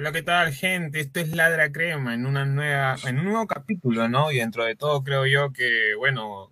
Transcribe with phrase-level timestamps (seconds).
[0.00, 0.98] Hola, ¿qué tal, gente?
[1.00, 4.32] Esto es Ladra Crema en una nueva, en un nuevo capítulo, ¿no?
[4.32, 6.50] Y dentro de todo creo yo que, bueno,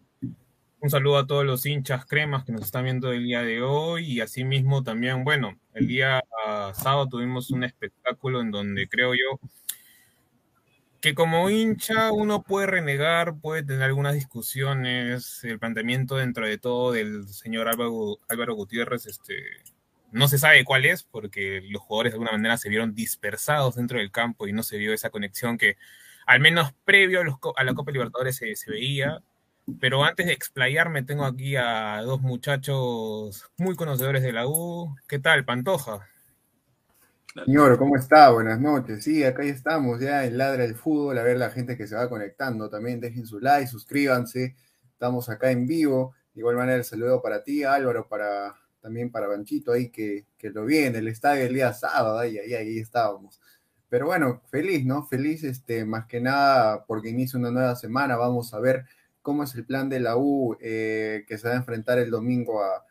[0.81, 4.05] un saludo a todos los hinchas cremas que nos están viendo el día de hoy
[4.05, 6.23] y asimismo también, bueno, el día
[6.75, 9.41] sábado tuvimos un espectáculo en donde creo yo
[11.01, 16.93] que como hincha uno puede renegar, puede tener algunas discusiones, el planteamiento dentro de todo
[16.93, 19.37] del señor Álvaro, Álvaro Gutiérrez, este,
[20.13, 23.99] no se sabe cuál es, porque los jugadores de alguna manera se vieron dispersados dentro
[23.99, 25.77] del campo y no se vio esa conexión que,
[26.27, 29.23] al menos previo a, la Copa Libertadores, se, veía.
[29.81, 34.97] Pero antes de explayarme, tengo aquí a dos muchachos muy conocedores de la U.
[35.07, 36.07] ¿Qué tal, Pantoja?
[37.45, 38.31] Señor, ¿cómo está?
[38.31, 39.05] Buenas noches.
[39.05, 42.09] Sí, acá estamos, ya en Ladra del Fútbol, a ver la gente que se va
[42.09, 42.71] conectando.
[42.71, 44.57] También dejen su like, suscríbanse.
[44.91, 46.15] Estamos acá en vivo.
[46.35, 50.51] De igual manera, el saludo para ti, Álvaro, para también para Banchito ahí que, que
[50.51, 53.41] lo vi en el estadio el día sábado, ahí, ahí, ahí estábamos.
[53.89, 55.07] Pero bueno, feliz, ¿no?
[55.07, 58.17] Feliz, este, más que nada, porque inicia una nueva semana.
[58.17, 58.85] Vamos a ver
[59.23, 62.63] cómo es el plan de la U eh, que se va a enfrentar el domingo
[62.63, 62.85] a,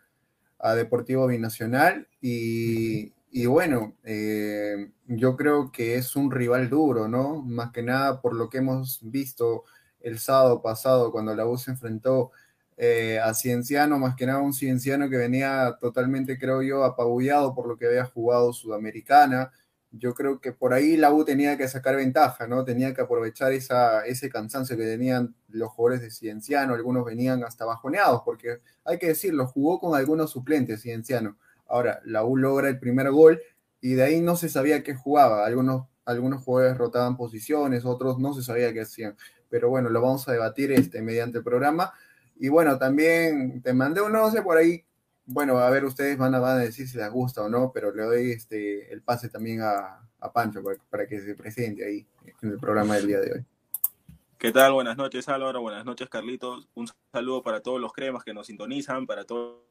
[0.59, 2.07] a Deportivo Binacional.
[2.19, 7.43] Y, y bueno, eh, yo creo que es un rival duro, ¿no?
[7.43, 9.65] Más que nada por lo que hemos visto
[9.99, 12.31] el sábado pasado cuando la U se enfrentó
[12.77, 17.67] eh, a Cienciano, más que nada un Cienciano que venía totalmente, creo yo, apabullado por
[17.67, 19.51] lo que había jugado Sudamericana.
[19.91, 22.63] Yo creo que por ahí la U tenía que sacar ventaja, ¿no?
[22.63, 27.65] Tenía que aprovechar esa, ese cansancio que tenían los jugadores de Cienciano, algunos venían hasta
[27.65, 31.37] bajoneados, porque hay que decirlo, jugó con algunos suplentes Cienciano
[31.67, 33.41] Ahora, la U logra el primer gol
[33.81, 35.45] y de ahí no se sabía qué jugaba.
[35.45, 39.15] Algunos, algunos jugadores rotaban posiciones, otros no se sabía qué hacían.
[39.49, 41.93] Pero bueno, lo vamos a debatir este, mediante el programa.
[42.39, 44.83] Y bueno, también te mandé un 11 por ahí.
[45.25, 47.93] Bueno, a ver, ustedes van a, van a decir si les gusta o no, pero
[47.93, 52.07] le doy este, el pase también a, a Pancho para, para que se presente ahí
[52.41, 53.45] en el programa del día de hoy.
[54.37, 54.73] ¿Qué tal?
[54.73, 56.69] Buenas noches Álvaro, buenas noches Carlitos.
[56.75, 59.63] Un saludo para todos los cremas que nos sintonizan, para todos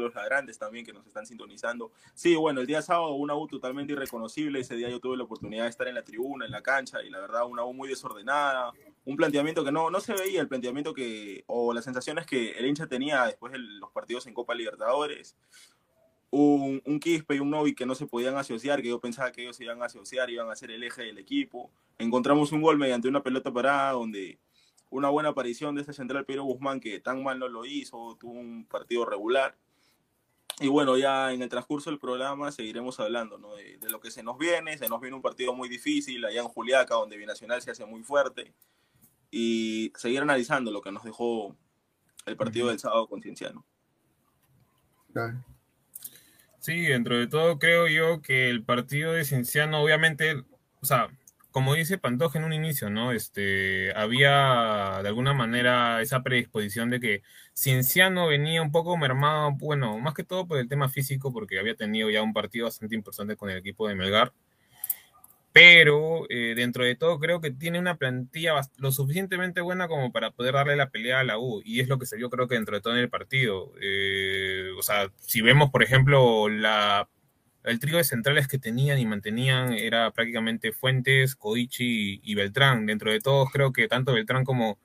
[0.00, 1.92] los ladrantes también que nos están sintonizando.
[2.14, 4.60] Sí, bueno, el día sábado una U totalmente irreconocible.
[4.60, 7.10] Ese día yo tuve la oportunidad de estar en la tribuna, en la cancha, y
[7.10, 8.72] la verdad una U muy desordenada.
[9.04, 12.66] Un planteamiento que no, no se veía, el planteamiento que, o las sensaciones que el
[12.66, 15.36] hincha tenía después de los partidos en Copa Libertadores.
[16.30, 19.42] Un, un Quispe y un Novi que no se podían asociar, que yo pensaba que
[19.42, 21.70] ellos se iban a asociar, iban a ser el eje del equipo.
[21.98, 24.38] Encontramos un gol mediante una pelota parada donde
[24.88, 28.32] una buena aparición de este central Pedro Guzmán que tan mal no lo hizo, tuvo
[28.32, 29.56] un partido regular
[30.60, 33.54] y bueno, ya en el transcurso del programa seguiremos hablando ¿no?
[33.54, 34.78] de, de, lo que se nos viene.
[34.78, 38.02] Se nos viene un partido muy difícil allá en Juliaca, donde Binacional se hace muy
[38.02, 38.52] fuerte.
[39.30, 41.56] Y seguir analizando lo que nos dejó
[42.26, 43.64] el partido del sábado con Cienciano.
[46.58, 50.44] Sí, dentro de todo creo yo que el partido de Cienciano, obviamente,
[50.80, 51.08] o sea,
[51.52, 53.12] como dice Pantoja en un inicio, ¿no?
[53.12, 57.22] Este, había de alguna manera esa predisposición de que
[57.54, 61.76] Cienciano venía un poco mermado, bueno, más que todo por el tema físico, porque había
[61.76, 64.32] tenido ya un partido bastante importante con el equipo de Melgar.
[65.52, 70.30] Pero eh, dentro de todo creo que tiene una plantilla lo suficientemente buena como para
[70.30, 71.60] poder darle la pelea a la U.
[71.64, 73.72] Y es lo que se vio creo que dentro de todo en el partido.
[73.82, 77.08] Eh, o sea, si vemos, por ejemplo, la
[77.64, 82.86] el trío de centrales que tenían y mantenían era prácticamente Fuentes, Codici y, Beltrán.
[82.86, 84.78] Dentro de todos, creo que tanto Beltrán como,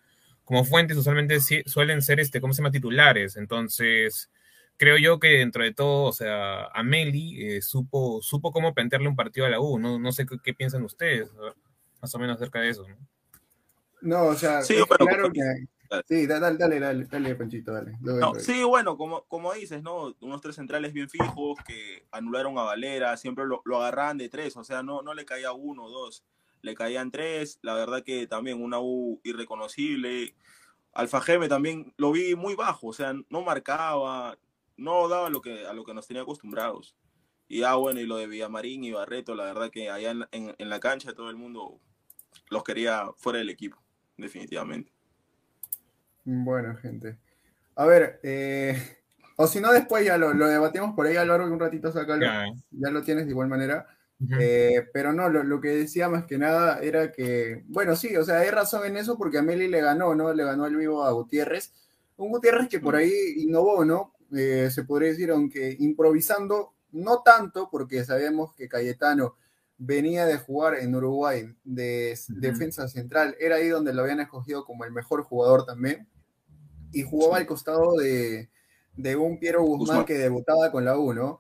[0.44, 3.35] como Fuentes usualmente suelen ser, este, ¿cómo se llama?, titulares.
[3.35, 4.29] Entonces,
[4.77, 9.15] creo yo que dentro de todo, o sea, Ameli eh, supo, supo cómo plantearle un
[9.15, 9.80] partido a la U.
[9.80, 11.30] No, no sé qué, qué piensan ustedes,
[12.01, 12.85] más o menos acerca de eso.
[12.88, 12.97] No,
[14.01, 15.41] no o sea, sí, claro que
[16.07, 17.98] Sí, dale, dale, dale, dale, Panchito, dale.
[18.01, 20.16] No, sí, bueno, como, como dices, ¿no?
[20.22, 24.57] Unos tres centrales bien fijos que anularon a Valera, siempre lo, lo agarraban de tres,
[24.57, 26.24] o sea, no, no le caía uno o dos,
[26.62, 30.36] le caían tres, la verdad que también una U irreconocible.
[30.94, 34.38] Alfa Geme también lo vi muy bajo, o sea, no marcaba,
[34.78, 36.95] no daba lo que, a lo que nos tenía acostumbrados.
[37.47, 40.56] Y ah, bueno, y lo de Villamarín y Barreto, la verdad que allá en, en,
[40.57, 41.80] en la cancha todo el mundo
[42.50, 43.78] los quería fuera del equipo,
[44.18, 44.92] definitivamente.
[46.30, 47.18] Bueno, gente.
[47.76, 48.76] A ver, eh,
[49.38, 51.60] o si no, después ya lo, lo, debatimos por ahí a lo largo de un
[51.60, 52.22] ratito, sacalo.
[52.22, 53.88] Ya, ya lo tienes de igual manera.
[54.19, 54.38] Uh -huh.
[54.42, 58.26] eh, pero no, lo, lo, que decía más que nada era que, bueno, sí, o
[58.26, 60.34] sea, hay razón en eso porque Ameli le ganó, ¿no?
[60.34, 61.72] Le ganó el vivo a Gutiérrez.
[62.18, 64.14] Un Gutiérrez que por ahí innovó, ¿no?
[64.36, 69.38] Eh, se podría decir, aunque improvisando, no tanto, porque sabemos que Cayetano
[69.78, 72.40] venía de jugar en Uruguay de uh -huh.
[72.42, 76.06] defensa central, era ahí donde lo habían escogido como el mejor jugador también
[76.91, 78.49] y jugaba al costado de,
[78.95, 81.39] de un Piero Guzmán, Guzmán, que debutaba con la U, ¿no?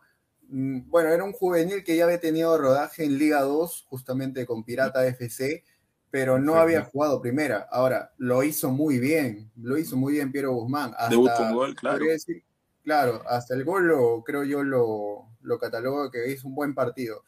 [0.49, 4.63] Mm, bueno, era un juvenil que ya había tenido rodaje en Liga 2, justamente con
[4.63, 5.63] Pirata FC,
[6.09, 7.67] pero no había jugado primera.
[7.71, 10.91] Ahora, lo hizo muy bien, lo hizo muy bien Piero Guzmán.
[10.97, 12.05] Hasta, Debut con gol, claro.
[12.05, 12.43] Decir,
[12.83, 17.23] claro, hasta el gol lo, creo yo lo, lo catalogo que hizo un buen partido.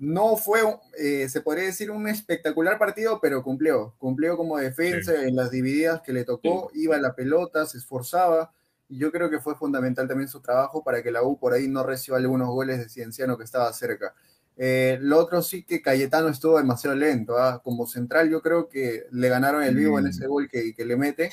[0.00, 0.60] No fue,
[0.98, 3.94] eh, se podría decir, un espectacular partido, pero cumplió.
[3.98, 5.28] Cumplió como defensa sí.
[5.28, 6.84] en las divididas que le tocó, sí.
[6.84, 8.50] iba a la pelota, se esforzaba.
[8.88, 11.68] Y yo creo que fue fundamental también su trabajo para que la U por ahí
[11.68, 14.14] no reciba algunos goles de Cienciano que estaba cerca.
[14.56, 17.36] Eh, lo otro sí que Cayetano estuvo demasiado lento.
[17.36, 17.60] ¿ah?
[17.62, 20.96] Como central, yo creo que le ganaron el vivo en ese gol que, que le
[20.96, 21.30] mete.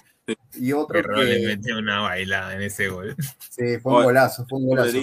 [0.55, 1.23] Y otro Pero que.
[1.23, 3.15] le metió una bailada en ese gol.
[3.49, 4.97] Sí, fue un golazo, fue un golazo.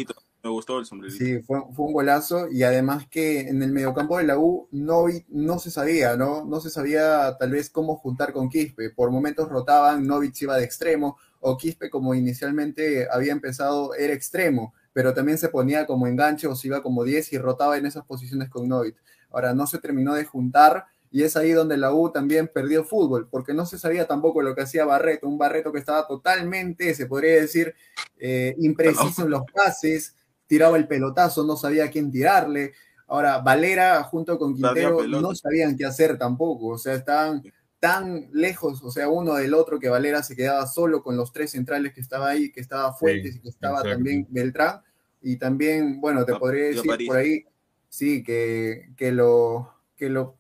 [0.45, 1.25] Me gustó el sombrerito.
[1.25, 5.07] Sí, fue, fue un golazo y además que en el mediocampo de la U no,
[5.29, 6.45] no se sabía, ¿no?
[6.45, 8.91] No se sabía tal vez cómo juntar con Quispe.
[8.91, 14.75] Por momentos rotaban, Novich iba de extremo o Quispe como inicialmente había empezado era extremo,
[14.93, 18.05] pero también se ponía como enganche o se iba como 10 y rotaba en esas
[18.05, 18.97] posiciones con Novich.
[19.31, 23.29] Ahora no se terminó de juntar y es ahí donde la U también perdió fútbol,
[23.31, 27.07] porque no se sabía tampoco lo que hacía Barreto, un Barreto que estaba totalmente, se
[27.07, 27.75] podría decir,
[28.19, 30.15] eh, impreciso en los pases,
[30.47, 32.73] tiraba el pelotazo, no sabía a quién tirarle.
[33.07, 37.43] Ahora, Valera junto con Quintero no sabían qué hacer tampoco, o sea, estaban
[37.79, 41.51] tan lejos, o sea, uno del otro que Valera se quedaba solo con los tres
[41.51, 43.97] centrales que estaba ahí, que estaba Fuentes y que estaba exacto.
[43.97, 44.81] también Beltrán,
[45.21, 47.45] y también, bueno, te Ah, podría decir por ahí,
[47.91, 50.37] sí, que, que lo que lo,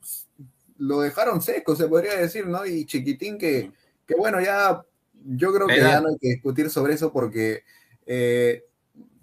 [0.78, 2.66] lo dejaron seco, se podría decir, ¿no?
[2.66, 3.72] Y Chiquitín que,
[4.06, 4.82] que bueno, ya
[5.26, 7.62] yo creo que ya no hay que discutir sobre eso porque
[8.06, 8.64] eh,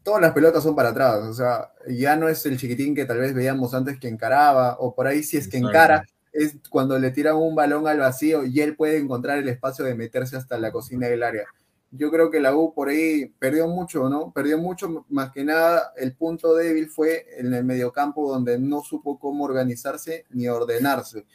[0.04, 3.20] todas las pelotas son para atrás, o sea, ya no es el chiquitín que tal
[3.20, 5.78] vez veíamos antes que encaraba, o por ahí si es que Exacto.
[5.78, 9.86] encara, es cuando le tiran un balón al vacío y él puede encontrar el espacio
[9.86, 11.46] de meterse hasta la cocina del área.
[11.92, 14.32] Yo creo que la U por ahí perdió mucho, ¿no?
[14.32, 19.20] Perdió mucho, más que nada el punto débil fue en el mediocampo donde no supo
[19.20, 21.26] cómo organizarse ni ordenarse.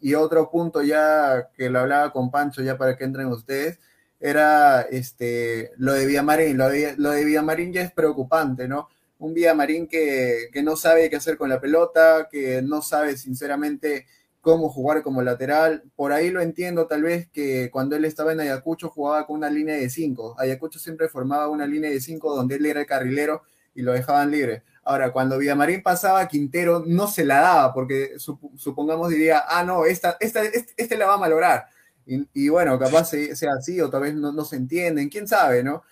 [0.00, 3.80] Y otro punto ya que lo hablaba con Pancho ya para que entren ustedes,
[4.24, 6.56] era este, lo de Villamarín.
[6.56, 8.88] Lo de, lo de Villamarín ya es preocupante, ¿no?
[9.18, 14.06] Un Villamarín que, que no sabe qué hacer con la pelota, que no sabe sinceramente
[14.40, 15.82] cómo jugar como lateral.
[15.94, 19.50] Por ahí lo entiendo tal vez que cuando él estaba en Ayacucho jugaba con una
[19.50, 20.34] línea de cinco.
[20.38, 23.42] Ayacucho siempre formaba una línea de cinco donde él era el carrilero
[23.74, 24.62] y lo dejaban libre.
[24.84, 29.84] Ahora, cuando Villamarín pasaba, Quintero no se la daba, porque sup- supongamos diría, ah, no,
[29.84, 31.66] esta, esta, este, este la va a malograr.
[32.06, 35.26] Y, y bueno, capaz se- sea así, o tal vez no, no se entienden, quién
[35.28, 35.82] sabe, ¿no?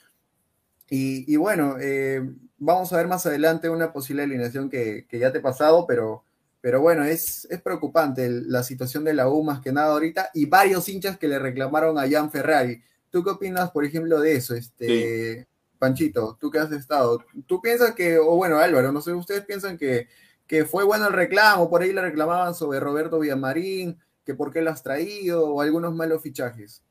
[0.91, 2.23] Y, y bueno, eh,
[2.59, 6.25] vamos a ver más adelante una posible alineación que, que ya te he pasado, pero,
[6.61, 10.47] pero bueno, es, es preocupante la situación de la U más que nada ahorita y
[10.47, 12.83] varios hinchas que le reclamaron a Jan Ferrari.
[13.11, 15.47] ¿Tú qué opinas, por ejemplo, de eso, este,
[15.79, 16.37] Panchito?
[16.41, 17.25] ¿Tú qué has estado?
[17.47, 20.09] ¿Tú piensas que, o bueno, Álvaro, no sé, ustedes piensan que,
[20.47, 21.71] que fue bueno el reclamo?
[21.71, 25.95] Por ahí le reclamaban sobre Roberto Villamarín, que por qué lo has traído, o algunos
[25.95, 26.83] malos fichajes.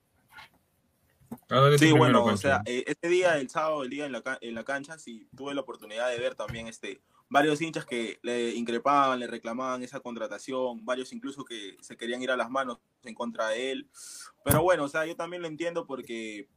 [1.77, 4.63] Sí, bueno, o sea, eh, este día, el sábado, el día en la, en la
[4.63, 9.27] cancha, sí tuve la oportunidad de ver también este, varios hinchas que le increpaban, le
[9.27, 13.71] reclamaban esa contratación, varios incluso que se querían ir a las manos en contra de
[13.71, 13.89] él.
[14.43, 16.49] Pero bueno, o sea, yo también lo entiendo porque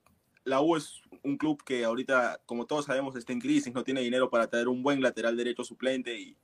[0.43, 4.01] la U es un club que ahorita, como todos sabemos, está en crisis, no tiene
[4.01, 6.37] dinero para traer un buen lateral derecho suplente y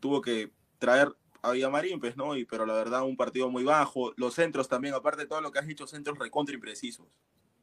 [0.00, 2.36] tuvo que traer a Villamarín, pues, ¿no?
[2.36, 4.12] Y, pero la verdad, un partido muy bajo.
[4.16, 7.06] Los centros también, aparte de todo lo que has dicho, centros recontra imprecisos,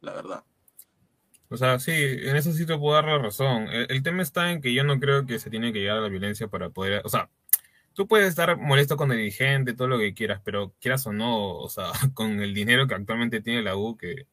[0.01, 0.43] la verdad.
[1.49, 3.67] O sea, sí, en eso sí te puedo dar la razón.
[3.71, 6.09] El, tema está en que yo no creo que se tiene que llegar a la
[6.09, 7.29] violencia para poder, o sea,
[7.93, 11.55] tú puedes estar molesto con el dirigente, todo lo que quieras, pero quieras o no,
[11.57, 14.27] o sea, con el dinero que actualmente tiene la U, que,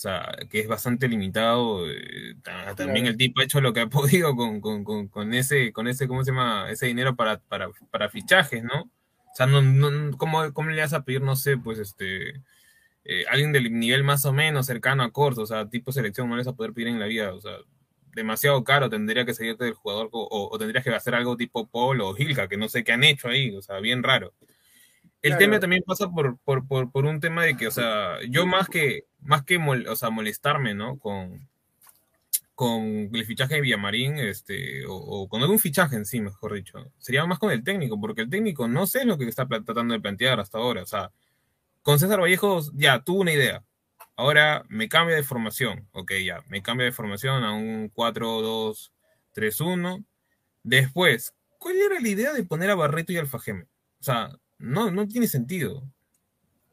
[0.00, 3.86] sea, que es bastante limitado, eh, ta- también el tipo ha hecho lo que ha
[4.26, 6.70] podido con, con, con, con ese, con ese, ¿cómo se llama?
[6.70, 8.82] Ese dinero para, para, para fichajes, ¿no?
[8.82, 12.42] O sea, no, no, ¿cómo, ¿cómo le vas a pedir, no sé, pues este
[13.04, 16.36] eh, alguien del nivel más o menos cercano a Corso, o sea, tipo selección, no
[16.36, 17.52] les vas a poder pedir en la vida, o sea,
[18.14, 22.00] demasiado caro tendría que salirte del jugador o, o tendrías que hacer algo tipo Paul
[22.02, 24.34] o Gilka, que no sé qué han hecho ahí, o sea, bien raro.
[25.22, 25.38] El Claro.
[25.38, 28.68] tema también pasa por, por, por, por un tema de que, o sea, yo más
[28.68, 30.98] que, más que mol- o sea, molestarme, ¿no?
[30.98, 31.46] Con,
[32.54, 32.82] con
[33.14, 37.24] el fichaje de Villamarín, este, o, o con algún fichaje en sí, mejor dicho, sería
[37.26, 40.40] más con el técnico, porque el técnico no sé lo que está tratando de plantear
[40.40, 41.10] hasta ahora, o sea,
[41.82, 43.64] con César Vallejos ya tuvo una idea.
[44.16, 45.88] Ahora me cambia de formación.
[45.92, 47.90] Ok, ya, me cambia de formación a un
[49.34, 50.04] 4-2-3-1.
[50.62, 53.62] Después, ¿cuál era la idea de poner a Barreto y Alfajeme?
[53.64, 54.30] O sea,
[54.60, 55.82] no, no tiene sentido.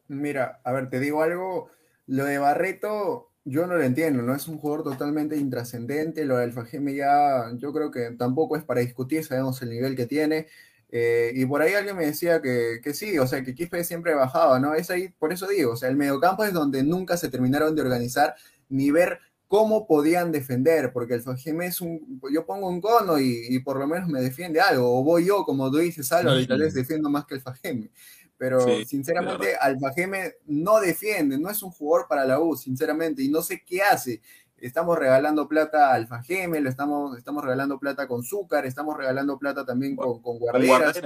[0.07, 1.69] Mira, a ver, te digo algo,
[2.05, 6.43] lo de Barreto yo no lo entiendo, no es un jugador totalmente intrascendente, lo de
[6.43, 10.47] Alfajeme ya yo creo que tampoco es para discutir, sabemos el nivel que tiene,
[10.89, 14.13] eh, y por ahí alguien me decía que, que sí, o sea, que Quispe siempre
[14.15, 14.73] bajaba, ¿no?
[14.73, 17.81] Es ahí, por eso digo, o sea, el mediocampo es donde nunca se terminaron de
[17.81, 18.35] organizar
[18.69, 23.47] ni ver cómo podían defender, porque el Fajeme es un, yo pongo un cono y,
[23.49, 26.47] y por lo menos me defiende algo, o voy yo, como tú dices, Álvaro, y
[26.47, 27.89] tal vez defiendo más que el Fajeme.
[28.37, 33.29] Pero Sí, sinceramente, Alfajeme no defiende, no es un jugador para la U, sinceramente, y
[33.29, 34.21] no sé qué hace.
[34.57, 39.65] estamos regalando plata a Alfa Gemelo, estamos, estamos regalando plata con Zúcar, estamos regalando plata
[39.65, 41.01] también con, con Guarderas.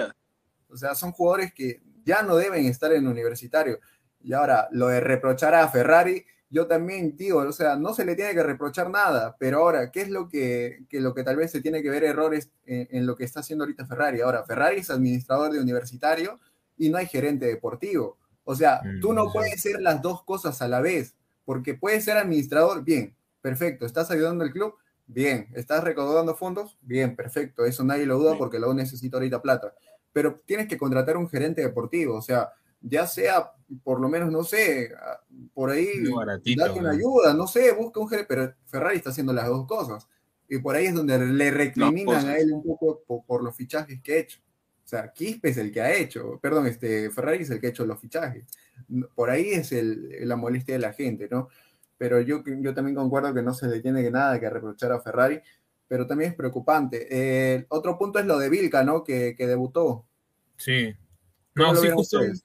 [0.68, 3.80] O sea, son jugadores que ya no deben estar en universitario.
[4.22, 8.16] Y ahora, lo de reprochar a Ferrari, yo también digo, o sea, no se le
[8.16, 11.50] tiene que reprochar nada, pero ahora, ¿qué es lo que, que lo que tal vez
[11.50, 14.20] se tiene que ver errores en, en, lo que está haciendo ahorita Ferrari?
[14.20, 16.40] Ahora, Ferrari es administrador de universitario
[16.78, 18.18] y no hay gerente deportivo.
[18.44, 21.16] O sea, tú no puedes ser las dos cosas a la vez,
[21.46, 24.76] porque puedes ser administrador, bien, perfecto, estás ayudando al club,
[25.08, 29.42] bien, estás recaudando fondos, bien, perfecto, eso nadie lo duda porque la U necesita ahorita
[29.42, 29.74] plata,
[30.12, 33.52] pero tienes que contratar un gerente deportivo, o sea, ya sea
[33.84, 34.92] por lo menos, no sé,
[35.54, 35.88] por ahí
[36.56, 40.08] date una ayuda, no sé, busca un gerente, pero Ferrari está haciendo las dos cosas.
[40.50, 44.02] Y por ahí es donde le recriminan a él un poco por, por, los fichajes
[44.02, 44.40] que ha hecho.
[44.84, 47.70] O sea, Quispe es el que ha hecho, perdón, este, Ferrari es el que ha
[47.70, 48.46] hecho los fichajes.
[49.16, 51.48] Por ahí es el, la molestia de la gente, ¿no?
[51.98, 55.40] Pero yo, yo también concuerdo que no se le tiene nada que reprochar a Ferrari,
[55.88, 57.08] pero también es preocupante.
[57.10, 59.04] Eh, otro punto es lo de Vilca, ¿no?
[59.04, 60.06] Que, que debutó.
[60.58, 60.94] Sí.
[61.56, 62.18] No, sí, justo.
[62.20, 62.44] Ustedes?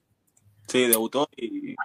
[0.67, 1.75] Sí, debutó y,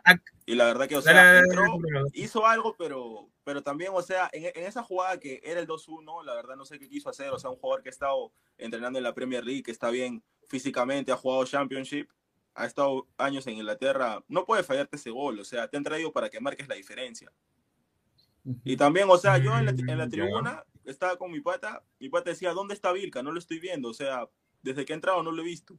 [0.44, 1.78] y, la verdad que, o sea, entró,
[2.14, 6.24] hizo algo, pero, pero también, o sea, en, en, esa jugada que era el 2-1,
[6.24, 8.98] la verdad no sé qué quiso hacer, o sea, un jugador que ha estado entrenando
[8.98, 12.08] en la Premier League, que está bien físicamente, ha jugado Championship,
[12.54, 16.12] ha estado años en Inglaterra, no puede fallarte ese gol, o sea, te han traído
[16.12, 17.32] para que marques la diferencia.
[18.64, 22.08] Y también, o sea, yo en la, en la tribuna estaba con mi pata, mi
[22.08, 23.22] pata decía, ¿dónde está Vilca?
[23.22, 24.28] No lo estoy viendo, o sea,
[24.62, 25.78] desde que he entrado no lo he visto.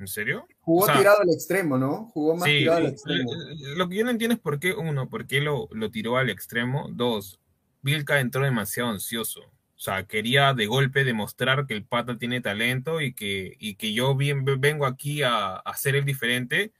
[0.00, 0.48] ¿En serio?
[0.60, 2.06] Jugó o sea, tirado al extremo, ¿no?
[2.06, 3.30] Jugó más sí, tirado al extremo.
[3.76, 6.30] Lo que yo no entiendo es por qué, uno, por qué lo, lo tiró al
[6.30, 6.88] extremo.
[6.90, 7.38] Dos,
[7.82, 9.42] Vilca entró demasiado ansioso.
[9.42, 13.92] O sea, quería de golpe demostrar que el pata tiene talento y que, y que
[13.92, 16.72] yo bien, vengo aquí a, a hacer el diferente,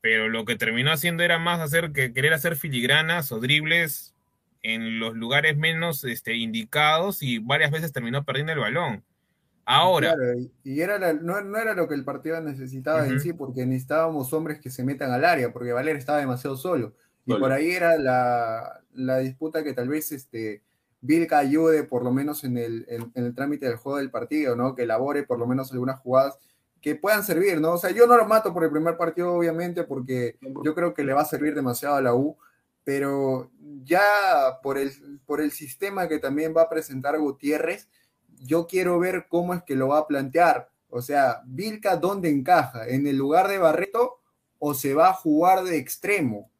[0.00, 4.14] pero lo que terminó haciendo era más hacer que querer hacer filigranas o dribles
[4.62, 9.04] en los lugares menos este, indicados y varias veces terminó perdiendo el balón.
[9.66, 10.14] Ahora.
[10.14, 13.12] Claro, y era la, no, no, era lo que el partido necesitaba uh -huh.
[13.12, 16.94] en sí, porque necesitábamos hombres que se metan al área, porque Valer estaba demasiado solo.
[17.26, 20.62] Y por ahí era la, la, disputa que tal vez este,
[21.00, 24.56] Vilca ayude, por lo menos en el, en, en el trámite del juego del partido,
[24.56, 24.74] ¿no?
[24.74, 26.38] Que elabore por lo menos algunas jugadas
[26.82, 27.72] que puedan servir, ¿no?
[27.72, 31.02] O sea, yo no lo mato por el primer partido, obviamente, porque yo creo que
[31.02, 32.36] le va a servir demasiado a la U,
[32.84, 33.50] pero
[33.84, 34.02] ya
[34.62, 34.92] por el,
[35.24, 37.88] por el sistema que también va a presentar Gutiérrez,
[38.40, 40.70] yo quiero ver cómo es que lo va a plantear.
[40.88, 42.86] O sea, Vilca, ¿dónde encaja?
[42.86, 44.20] ¿En el lugar de Barreto
[44.58, 46.50] o se va a jugar de extremo?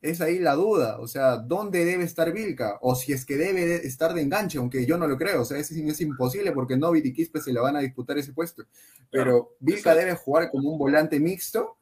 [0.00, 0.98] Es ahí la duda.
[0.98, 2.78] O sea, ¿dónde debe estar Vilca?
[2.80, 5.42] O si es que debe estar de enganche, aunque yo no lo creo.
[5.42, 8.32] O sea, es, es imposible porque Novit y Quispe se le van a disputar ese
[8.32, 8.64] puesto.
[9.10, 11.76] Pero Vilca debe jugar como un volante mixto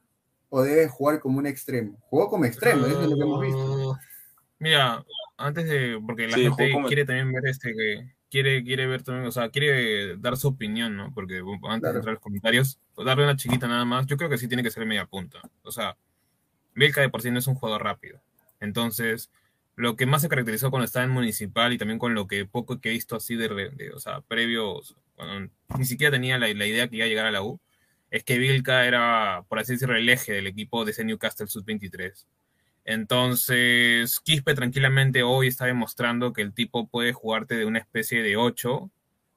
[0.51, 1.97] o debe jugar como un extremo.
[2.11, 3.99] Jugó como extremo, eso es lo que hemos visto.
[4.59, 5.03] Mira,
[5.39, 5.99] antes de.
[6.05, 9.51] Porque la sí, gente quiere también ver este que quiere, quiere ver también, o sea,
[9.51, 11.13] quiere dar su opinión, ¿no?
[11.15, 11.81] Porque antes claro.
[11.81, 14.63] de entrar a los comentarios, darle una chiquita nada más, yo creo que sí tiene
[14.63, 15.41] que ser media punta.
[15.63, 15.97] O sea,
[16.75, 18.21] Vilca de por sí no es un jugador rápido.
[18.61, 19.31] Entonces,
[19.77, 22.81] lo que más se caracterizó cuando estaba en Municipal y también con lo que poco
[22.81, 26.67] que he visto así de, de o sea, previos, cuando ni siquiera tenía la, la,
[26.67, 27.61] idea que iba a llegar a la U,
[28.11, 32.27] es que Vilca era, por así decirlo, el eje del equipo de ese Newcastle Sub-23.
[32.85, 38.37] Entonces, Quispe tranquilamente hoy está demostrando que el tipo puede jugarte de una especie de
[38.37, 38.91] 8,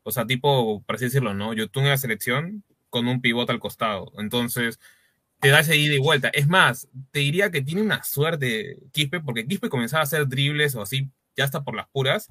[0.03, 1.53] o sea, tipo, por así decirlo, ¿no?
[1.53, 4.11] Yo en la selección con un pivote al costado.
[4.17, 4.79] Entonces,
[5.39, 6.29] te da ese ida y vuelta.
[6.29, 10.75] Es más, te diría que tiene una suerte Quispe, porque Quispe comenzaba a hacer dribles
[10.75, 12.29] o así, ya está por las puras,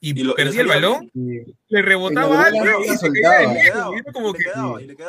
[0.00, 3.54] y, y lo, perdía el balón, y, le rebotaba algo y se quedaba
[4.12, 4.44] como que...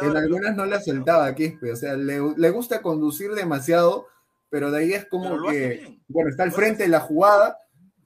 [0.02, 4.08] En algunas no la soltaba Quispe, o sea, le, le gusta conducir demasiado
[4.50, 7.58] pero de ahí es como que, bueno, está al frente de la jugada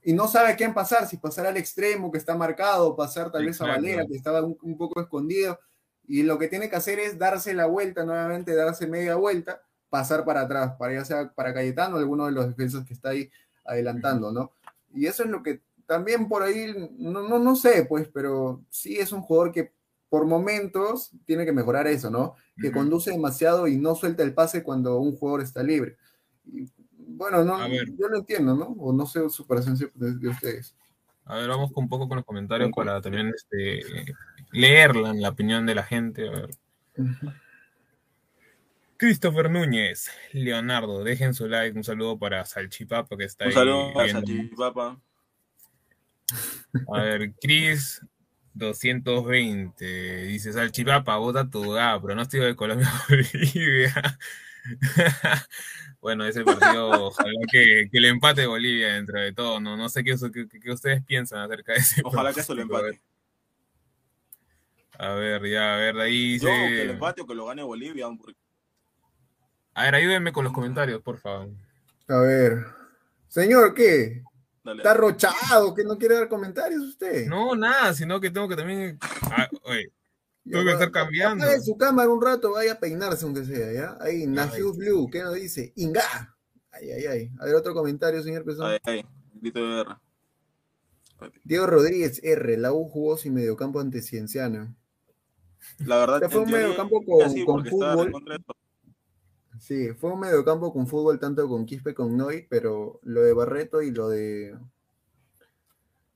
[0.04, 3.46] y no sabe a quién pasar, si pasar al extremo que está marcado, pasar tal
[3.46, 5.60] vez a Valera que estaba un, un, poco escondido,
[6.08, 10.26] y lo que tiene que hacer es darse la vuelta nuevamente, darse media vuelta, pasar
[10.26, 13.30] para atrás, para ya sea para Cayetano, alguno de los defensas que está ahí
[13.66, 14.52] adelantando, ¿no?
[14.94, 18.98] Y eso es lo que también por ahí, no, no, no sé, pues, pero sí
[18.98, 19.74] es un jugador que
[20.10, 22.36] por momentos tiene que mejorar eso, ¿no?
[22.58, 22.76] Que uh -huh.
[22.76, 25.98] conduce demasiado y no suelta el pase cuando un jugador está libre.
[26.98, 28.66] Bueno, no, yo lo entiendo, ¿no?
[28.80, 30.76] O no sé su presencia de, de, ustedes.
[31.26, 34.14] A ver, vamos un poco con los comentarios para también este,
[34.52, 36.28] leerla en la opinión de la gente.
[36.28, 36.50] A ver.
[36.98, 37.34] Uh -huh.
[39.02, 43.58] Christopher Núñez, Leonardo, dejen su like, un saludo para Salchipapa que está un ahí.
[43.58, 45.02] Un saludo para Salchipapa.
[46.94, 48.06] A ver, Chris
[48.54, 54.20] 220 dice Salchipapa, vota tu pronóstico de Colombia Bolivia.
[56.02, 60.04] Bueno, ese partido, ojalá que, que el empate Bolivia dentro de todo, no, no sé
[60.04, 63.00] qué, qué, qué ustedes piensan acerca de ese Ojalá que eso lo empate.
[64.98, 66.68] A ver, ya, a ver, de ahí Yo, se...
[66.70, 68.08] que lo empate o que lo gane Bolivia.
[68.18, 68.40] porque-
[69.74, 71.50] A ver, ayúdenme con los comentarios, por favor.
[72.08, 72.66] A ver.
[73.28, 74.22] Señor, ¿qué?
[74.64, 74.78] Dale.
[74.80, 75.74] ¿Está arrochado?
[75.74, 77.26] ¿Que no quiere dar comentarios usted?
[77.28, 79.00] No, nada, sino que tengo que también...
[79.24, 79.90] Ah, oye,
[80.44, 81.46] Tengo que estar cambiando.
[81.64, 83.98] su cámara un rato, vaya a peinarse aunque sea, ¿ya?
[84.02, 85.72] Ahí, Nafiu Blue, ¿qué nos dice?
[85.76, 86.36] Inga.
[86.72, 87.32] Ay, ay, ay.
[87.40, 88.72] A ver, otro comentario, señor Pesón.
[88.72, 90.02] Ahí, ahí, grito de guerra.
[91.44, 94.76] Diego Rodríguez R, la U jugó sin mediocampo ante Cienciano.
[95.80, 98.12] La verdad, O sea, fue en un mediocampo con, sí, con fútbol.
[99.60, 103.84] Sí, fue un mediocampo con fútbol tanto con Quispe con Noy, pero lo de Barreto
[103.84, 104.58] y lo de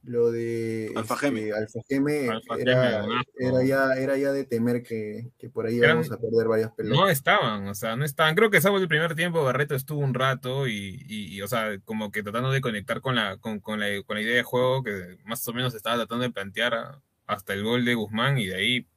[0.05, 1.49] lo de Alfa Geme.
[1.49, 3.05] este, Alfa era,
[3.39, 6.71] era ya, era ya de temer que, que por ahí Eran- vamos a perder varias
[6.73, 6.99] pelotas.
[6.99, 8.35] No estaban, o sea, no estaban.
[8.35, 11.77] Creo que salvo el primer tiempo, Barreto estuvo un rato y, y- y, o sea,
[11.85, 14.83] como que tratando de conectar con la, con, con la, con la idea de juego
[14.83, 18.55] que más o menos estaba tratando de plantear hasta el gol de Guzmán y de
[18.55, 18.87] ahí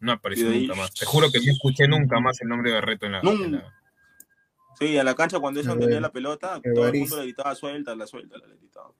[0.00, 0.92] no apareció ahí- nunca más.
[0.94, 3.20] Te juro que no escuché nunca más el nombre de Barreto en la...
[3.20, 3.72] en la-
[4.78, 7.96] Sí, a la cancha cuando ellos tenía la pelota, todo el mundo le gritaba suelta,
[7.96, 8.90] la suelta, la gritaba.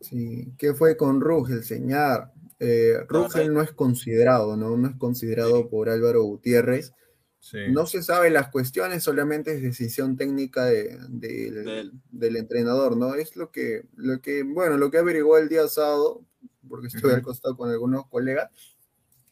[0.00, 2.30] Sí, ¿qué fue con Rugel, señor?
[2.58, 4.76] Eh, Rugel no es considerado, ¿no?
[4.76, 6.92] No es considerado por Álvaro Gutiérrez.
[7.40, 7.58] Sí.
[7.70, 13.14] No se sabe las cuestiones, solamente es decisión técnica de- del, del entrenador, ¿no?
[13.14, 16.24] Es lo que, lo que, bueno, lo que averiguó el día sábado,
[16.66, 18.50] porque estuve al costado con algunos colegas,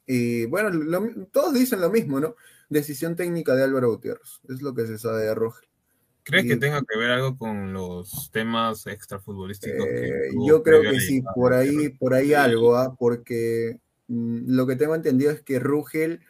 [0.06, 2.34] y bueno, lo- todos dicen lo mismo, ¿no?
[2.68, 5.68] Decisión técnica de Álvaro Gutiérrez, es lo que se sabe de Rugel.
[6.24, 9.84] ¿Crees que tenga que ver algo con los temas extrafutbolísticos?
[9.84, 12.94] que Eh, yo creo que sí, por ahí, por ahí algo, ¿ah?
[12.96, 16.20] porque mm, lo que tengo entendido es que Rugel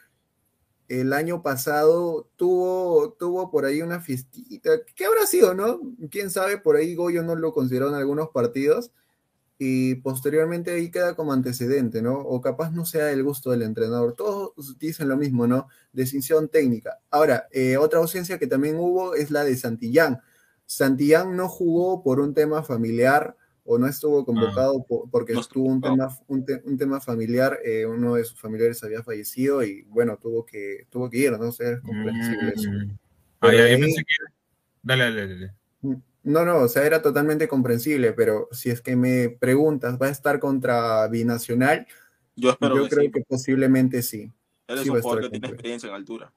[0.88, 5.80] el año pasado tuvo, tuvo por ahí una fiestita, ¿qué habrá sido, no?
[6.10, 8.92] Quién sabe, por ahí Goyo no lo consideró en algunos partidos
[9.64, 12.18] y posteriormente ahí queda como antecedente, ¿no?
[12.18, 14.14] O capaz no sea el gusto del entrenador.
[14.14, 15.68] Todos dicen lo mismo, ¿no?
[15.92, 16.98] Decisión técnica.
[17.10, 20.20] Ahora, eh, otra ausencia que también hubo es la de Santillán.
[20.66, 25.80] Santillán no jugó por un tema familiar o no estuvo convocado po- porque tuvo un
[25.80, 30.16] tema, un, te- un tema familiar, eh, uno de sus familiares había fallecido y bueno,
[30.20, 31.48] tuvo que, tuvo que ir, ¿no?
[31.48, 32.52] O sea, es comprensible.
[32.56, 32.98] Mm.
[33.40, 34.32] Ah, ahí- pensé que-
[34.82, 35.52] Dale, dale, dale.
[36.24, 40.10] No, no, o sea, era totalmente comprensible, pero si es que me preguntas, ¿va a
[40.10, 41.86] estar contra Binacional?
[42.36, 43.10] Yo espero que creo sí.
[43.10, 44.32] que posiblemente sí.
[44.68, 46.32] Él es Sí un jugador que tiene experiencia en altura.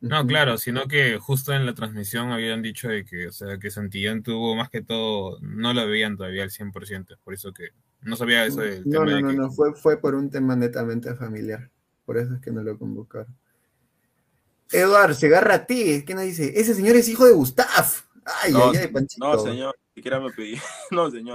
[0.00, 3.70] No, claro, sino que justo en la transmisión habían dicho de que, o sea, que
[3.70, 7.70] Santillán tuvo más que todo, no lo veían todavía al 100%, por eso que
[8.02, 9.36] no sabía eso del No, tema no, de no, que...
[9.36, 11.70] no, fue, fue por un tema netamente familiar.
[12.04, 13.34] Por eso es que no lo convocaron.
[14.72, 16.04] Eduard, se agarra a ti.
[16.06, 16.52] ¿Qué nos dice?
[16.60, 18.03] Ese señor es hijo de Gustav.
[18.24, 19.26] Ay, no, ay, ay, Panchito.
[19.26, 20.56] no, señor, ni siquiera me pedí.
[20.90, 21.34] No, señor.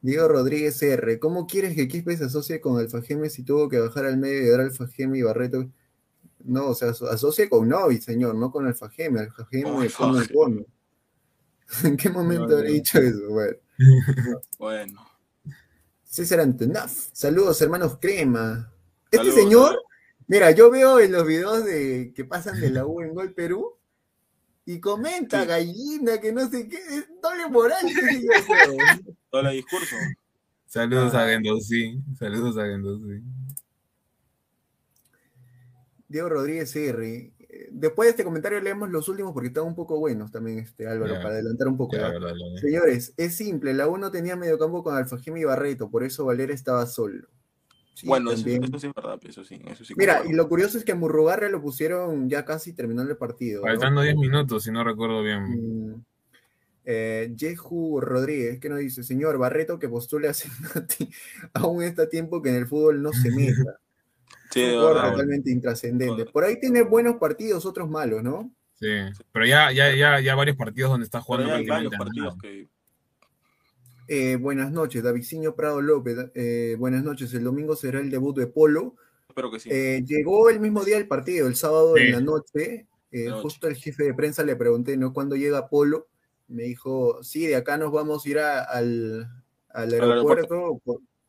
[0.00, 1.18] Diego Rodríguez R.
[1.18, 4.42] ¿Cómo quieres que Quispe se asocie con Alfa Geme si tuvo que bajar al medio
[4.42, 5.70] y dar Alfa Geme y Barreto?
[6.40, 9.20] No, o sea, aso- asocie con Novi, señor, no con Alfa Geme.
[9.20, 10.32] Alfa Geme Oh, un fuck.
[10.32, 10.66] bono.
[11.84, 12.74] ¿En qué momento No, habré no.
[12.74, 13.28] dicho eso?
[13.30, 13.56] Bueno.
[14.58, 15.06] Bueno.
[16.04, 16.90] César Antonov.
[17.12, 18.70] Saludos, hermanos Crema.
[19.10, 19.78] Este Saludos, señor,
[20.28, 23.74] mira, yo veo en los videos de que pasan de la U en Gol Perú
[24.66, 27.84] y comenta gallina, que no sé qué, es doble moral.
[29.32, 29.96] el discurso.
[30.66, 31.24] Saludos Ah.
[31.24, 33.22] a Gendouzi, saludos a Gendouzi.
[36.08, 37.32] Diego Rodríguez R.
[37.38, 40.86] Eh, Después de este comentario leemos los últimos porque están un poco buenos también, este
[40.88, 41.96] Álvaro, para adelantar un poco.
[42.60, 46.52] Señores, es simple, la U no tenía mediocampo con Alfajim y Barreto, por eso Valera
[46.54, 47.28] estaba solo.
[47.94, 48.54] Sí, bueno, eso, sí
[48.88, 49.60] es verdad, eso sí.
[49.66, 53.12] Eso sí Mira, y lo curioso es que a Murrugarra lo pusieron ya casi terminando
[53.12, 53.62] el partido.
[53.62, 53.68] ¿no?
[53.68, 55.42] Faltando 10 minutos, si no recuerdo bien.
[55.44, 56.04] Mm.
[56.86, 61.08] Eh, Jehu Rodríguez, que nos dice, señor Barreto, que postule a Cenati,
[61.54, 63.78] aún está a tiempo que en el fútbol no se meta.
[64.50, 65.10] Sí, de un jugador verdad.
[65.12, 66.26] totalmente intrascendente.
[66.26, 68.52] Por ahí tiene buenos partidos, otros malos, ¿no?
[68.74, 68.86] Sí,
[69.32, 72.38] pero ya, ya, ya, ya varios partidos donde está Pero jugando ya hay varios prácticamente
[72.38, 72.73] partidos que.
[74.06, 76.16] Eh, buenas noches, Davidciño Prado López.
[76.34, 78.96] eh, buenas noches, el domingo será el debut de Polo.
[79.28, 79.70] Espero que sí.
[79.72, 82.02] Eh, llegó el mismo día del partido, el sábado Sí.
[82.04, 82.86] en la noche.
[83.16, 83.42] eh, Noche.
[83.42, 85.12] Justo el jefe de prensa le pregunté, ¿no?
[85.12, 86.08] ¿Cuándo llega Polo?
[86.48, 89.28] Me dijo, sí, de acá nos vamos a ir a- al,
[89.70, 90.80] al aeropuerto.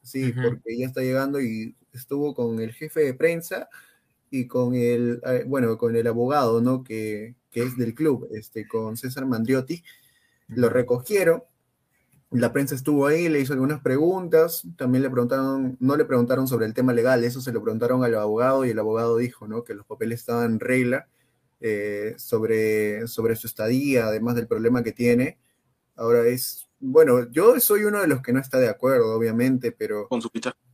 [0.02, 3.70] sí, porque ya está llegando y estuvo con el jefe de prensa
[4.32, 6.84] y con el, bueno, con el abogado, ¿no?
[6.84, 9.84] Que, que es del club, este, con César Mandriotti.
[10.48, 11.44] Lo recogieron.
[12.36, 16.66] La prensa estuvo ahí, le hizo algunas preguntas, también le preguntaron, no le preguntaron sobre
[16.66, 19.64] el tema legal, eso se lo preguntaron al abogado y el abogado dijo, ¿no?
[19.64, 21.08] Que los papeles estaban en regla
[21.62, 25.38] eh, sobre, sobre su estadía, además del problema que tiene.
[25.96, 30.10] Ahora es, bueno, yo soy uno de los que no está de acuerdo, obviamente, pero...
[30.10, 30.30] Con su.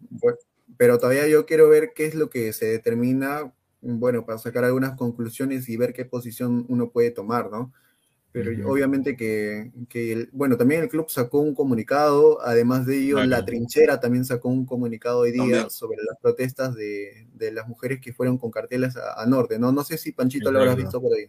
[0.09, 0.37] Bueno,
[0.77, 4.97] pero todavía yo quiero ver qué es lo que se determina, bueno, para sacar algunas
[4.97, 7.71] conclusiones y ver qué posición uno puede tomar, ¿no?
[8.33, 8.71] Pero Ujú.
[8.71, 13.29] obviamente que, que el- bueno, también el club sacó un comunicado, además de ello, Claro.
[13.29, 15.69] la trinchera también sacó un comunicado hoy día También.
[15.69, 19.73] sobre las protestas de, de las mujeres que fueron con carteles a, a Norte, ¿no?
[19.73, 21.25] No sé si Panchito lo habrás visto por ahí.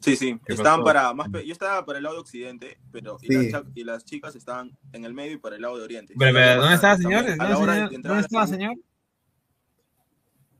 [0.00, 0.38] Sí, sí.
[0.46, 0.84] ¿Qué Estaban pasó?
[0.84, 4.04] para más pe- yo estaba para el lado de occidente, pero y, las, y las
[4.04, 6.14] chicas estaban en el medio y para el lado de oriente.
[6.16, 7.24] Pero, pero, ¿Dónde estaba, señor?
[7.26, 7.94] ¿Dónde, la hora de señor?
[7.94, 8.74] entrar ¿Dónde estaba, señor?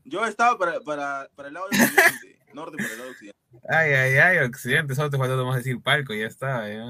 [0.03, 3.39] Yo estaba para, para, para el lado de occidente, norte para el lado de occidente.
[3.67, 6.67] Ay, ay, ay, Occidente, solo te faltó nomás decir palco y ya está.
[6.69, 6.85] ya.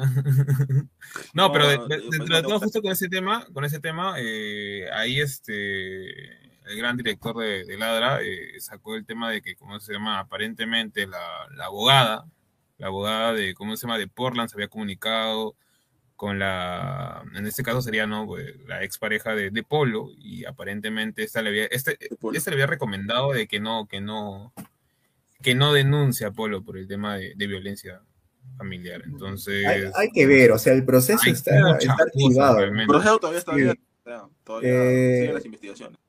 [1.34, 4.16] no, pero de- de- dentro de que- todo, justo con ese tema, con ese tema,
[4.18, 6.06] eh, ahí este,
[6.70, 10.20] el gran director de, Ladra eh, sacó el tema de que, ¿cómo se llama?
[10.20, 11.20] Aparentemente la,
[11.56, 12.26] la abogada,
[12.78, 13.98] la abogada de, ¿cómo se llama?
[13.98, 15.56] De Portland se había comunicado
[16.16, 18.26] con la, en este caso sería, ¿no?
[18.28, 21.98] Pues, la expareja de, de Polo y aparentemente esta le había, este,
[22.34, 24.54] este le había recomendado de que no, que no,
[25.42, 28.02] que no denuncie a Polo por el tema de, de violencia
[28.58, 29.02] familiar.
[29.06, 32.84] Entonces, Hay, hay que ver, o sea, el proceso está, está realmente.
[32.84, 33.62] El proceso todavía está Sí.
[33.62, 36.00] abierto, o sea, todavía Eh, siguen las investigaciones.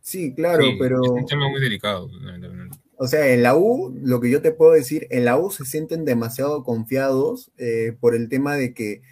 [0.00, 1.02] Sí, claro, Sí, pero...
[1.02, 2.08] Es un tema muy delicado.
[2.96, 5.64] O sea, en la U, lo que yo te puedo decir, en la U se
[5.64, 9.02] sienten demasiado confiados eh, por el tema de que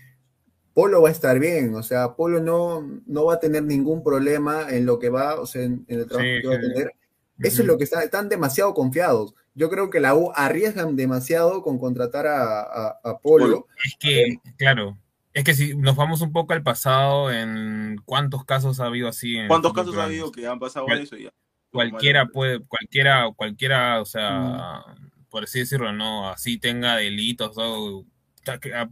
[0.74, 4.68] Polo va a estar bien, o sea, Polo no, no va a tener ningún problema
[4.70, 6.92] en lo que va, o sea, en, en el trabajo Sí, que va a tener.
[7.40, 9.34] Eso es lo que está, están demasiado confiados.
[9.54, 13.66] Yo creo que la U arriesgan demasiado con contratar a, a- a Polo.
[13.84, 14.96] Es que, claro,
[15.32, 19.36] es que si nos vamos un poco al pasado, en cuántos casos ha habido así.
[19.36, 21.16] En ¿Cuántos casos ha habido que han pasado ¿Cuál- eso?
[21.16, 21.30] y Ya?
[21.72, 24.82] cualquiera puede, cualquiera, cualquiera, o sea,
[25.30, 28.04] por así decirlo, no, así tenga delitos, o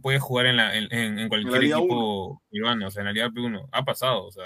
[0.01, 3.29] puede jugar en, la, en, en- en cualquier equipo peruano, o sea, en la Liga
[3.29, 4.45] P1, ha pasado, o sea,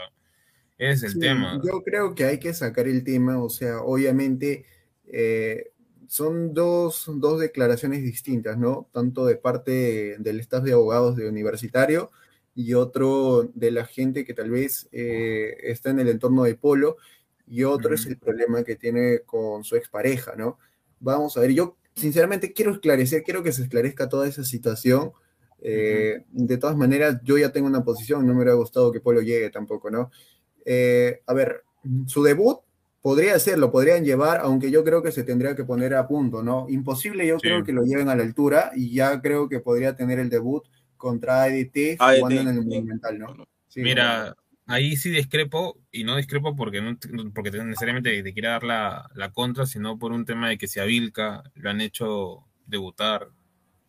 [0.79, 1.61] ese es el Sí, tema.
[1.63, 4.65] Yo creo que hay que sacar el tema, o sea, obviamente
[5.05, 5.72] eh,
[6.13, 8.87] son dos, dos declaraciones distintas, ¿no?
[8.93, 12.11] Tanto de parte del staff de abogados de universitario
[12.53, 16.97] y otro de la gente que tal vez eh, está en el entorno de Polo
[17.47, 20.59] y otro es el problema que tiene con su expareja, ¿no?
[20.99, 25.13] Vamos a ver, yo sinceramente quiero esclarecer, quiero que se esclarezca toda esa situación.
[25.63, 29.21] Eh, De todas maneras, yo ya tengo una posición, no me hubiera gustado que Polo
[29.21, 30.11] llegue tampoco, ¿no?
[30.63, 31.63] Eh, a ver,
[32.05, 32.59] su debut
[33.03, 36.41] podría ser, lo podrían llevar, aunque yo creo que se tendría que poner a punto,
[36.41, 36.67] ¿no?
[36.69, 37.41] Imposible, yo Sí.
[37.47, 40.63] creo que lo lleven a la altura y ya creo que podría tener el debut
[40.97, 42.55] contra ADT jugando en el.
[42.65, 43.45] Monumental, ¿no?
[43.67, 44.35] Sí, Mira,
[44.67, 46.97] ahí sí discrepo, y no discrepo porque no
[47.33, 50.67] porque te- necesariamente te quiera dar la, la contra, sino por un tema de que
[50.67, 53.27] si a Vilca lo han hecho debutar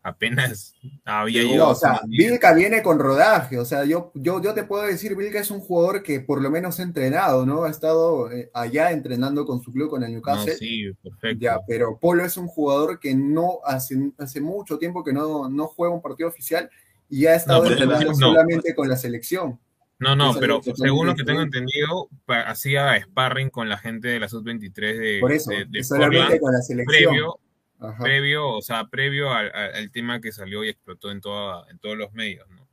[0.05, 4.53] apenas había No, llegado o sea, Vilca viene con rodaje, o sea, yo, yo, yo
[4.53, 7.63] te puedo decir, Vilca es un jugador que por lo menos ha entrenado, ¿no?
[7.63, 10.53] Ha estado eh, allá entrenando con su club, con el No, Newcastle.
[10.55, 11.43] sí, perfecto.
[11.43, 15.67] Ya, pero Polo es un jugador que no hace, hace mucho tiempo que no, no
[15.67, 16.69] juega un partido oficial
[17.09, 18.15] y ya ha estado pero entrenando no.
[18.15, 19.59] solamente con la selección.
[19.97, 24.27] No, no, pero según lo que tengo entendido, hacía sparring con la gente de la
[24.27, 26.85] sub-23 de, Por eso, de, de solamente Portland, con la selección.
[27.13, 27.39] previo,
[27.79, 28.03] Ajá.
[28.03, 31.77] previo, o sea, previo al, al- al tema que salió y explotó en, toda, en
[31.79, 32.65] todos los medios, ¿no?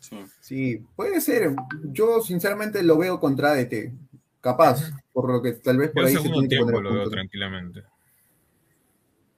[0.00, 0.16] Sí.
[0.40, 1.54] Sí, puede ser.
[1.84, 3.92] Yo sinceramente lo veo contra ADT.
[4.40, 6.94] Capaz, por lo que tal vez por Yo ahí se tiene que poner tiempo lo
[6.94, 7.82] veo tranquilamente.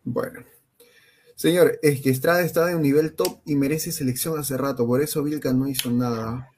[0.05, 0.41] Bueno.
[1.35, 5.03] Señor, es que Estrada está de un nivel top y merece selección hace rato, por
[5.03, 6.49] eso Vilca no hizo nada.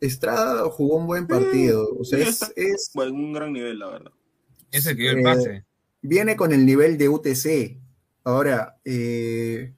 [0.00, 3.86] Estrada jugó un buen partido, o sea, es, es- Bueno, en un gran nivel, la
[3.88, 4.12] verdad.
[4.70, 5.64] Ese que dio el Eh, pase.
[6.04, 7.78] Viene con el nivel de UTC.
[8.24, 9.72] Ahora, eh,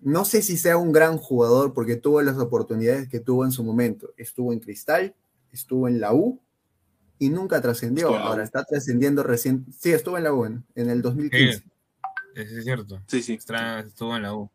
[0.00, 3.64] no sé si sea un gran jugador porque tuvo las oportunidades que tuvo en su
[3.64, 4.12] momento.
[4.16, 5.14] Estuvo en Cristal,
[5.52, 6.40] estuvo en la U
[7.18, 8.14] y nunca trascendió.
[8.16, 9.64] Ahora está trascendiendo recién.
[9.78, 11.58] Sí, estuvo en la U en, en el 2015.
[11.58, 11.64] Sí,
[12.34, 13.00] ese es cierto.
[13.06, 13.34] Sí, sí.
[13.34, 14.50] Estuvo en la U.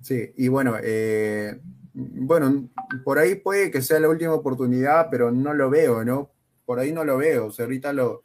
[0.00, 1.60] Sí, y bueno, eh,
[1.92, 2.68] bueno,
[3.04, 6.30] por ahí puede que sea la última oportunidad, pero no lo veo, ¿no?
[6.66, 7.46] Por ahí no lo veo.
[7.46, 8.24] O sea, ahorita lo.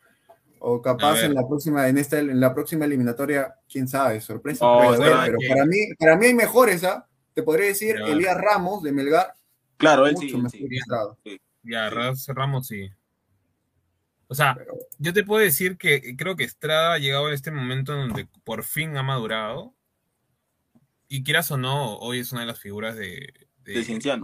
[0.59, 4.65] O capaz en la próxima, en esta, en la próxima eliminatoria, quién sabe, sorpresa.
[4.65, 7.07] Oh, puede haber, pero para mí, para mí hay mejores, ¿ah?
[7.33, 7.95] Te podría decir.
[7.95, 9.33] Elías Ramos de Melgar,
[9.77, 10.77] Claro, él mucho sí, él sí.
[10.77, 11.15] Estrada.
[11.63, 12.89] Ya, Ramos sí.
[14.27, 17.49] O sea, Pero- yo te puedo decir que creo que Estrada ha llegado a este
[17.51, 19.73] momento en donde por fin ha madurado.
[21.07, 24.23] Y quieras o no, hoy es una de las figuras de, De de Cienciano.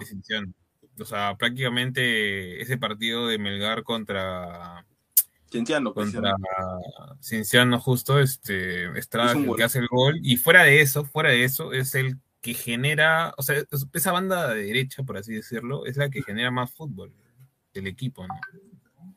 [1.00, 4.86] O sea, prácticamente ese partido de Melgar contra,
[5.56, 6.36] Cienciano, pues, contra
[7.22, 10.20] Cienciano justo, este, Estrada Es un que, hace el gol.
[10.22, 14.12] Y fuera de eso, fuera de eso, es el que genera, o sea, es- esa
[14.12, 17.13] banda de derecha, por así decirlo, es la que genera más fútbol
[17.74, 18.34] del equipo, ¿no?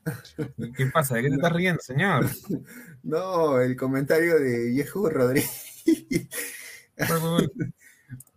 [0.76, 1.16] ¿Qué pasa?
[1.16, 2.26] ¿De qué te estás riendo, señor?
[3.02, 5.82] No, el comentario de Yehu Rodríguez.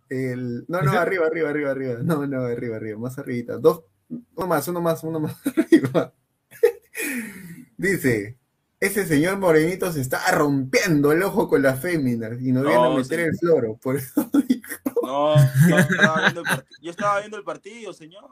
[0.10, 2.00] El- no, no, arriba, arriba, arriba, arriba.
[2.04, 3.58] No, no, arriba, arriba, más arribita.
[3.58, 6.14] Dos, uno más, uno más, uno más arriba.
[7.82, 8.38] Dice,
[8.80, 12.86] ese señor morenito se está rompiendo el ojo con las féminas y nos No, viene
[12.86, 13.26] a meter sí.
[13.26, 13.76] el floro.
[13.82, 14.30] Por eso
[15.04, 15.36] No,
[15.68, 18.24] no, estaba viendo el part- yo estaba viendo el partido, señor.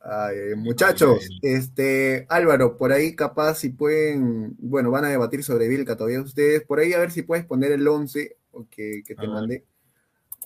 [0.00, 5.96] Ay, muchachos, este Álvaro, por ahí capaz si pueden, bueno, van a debatir sobre Vilca
[5.96, 9.22] todavía ustedes, por ahí a ver si puedes poner el 11 o que, que te
[9.22, 9.30] A ver.
[9.30, 9.64] mandé.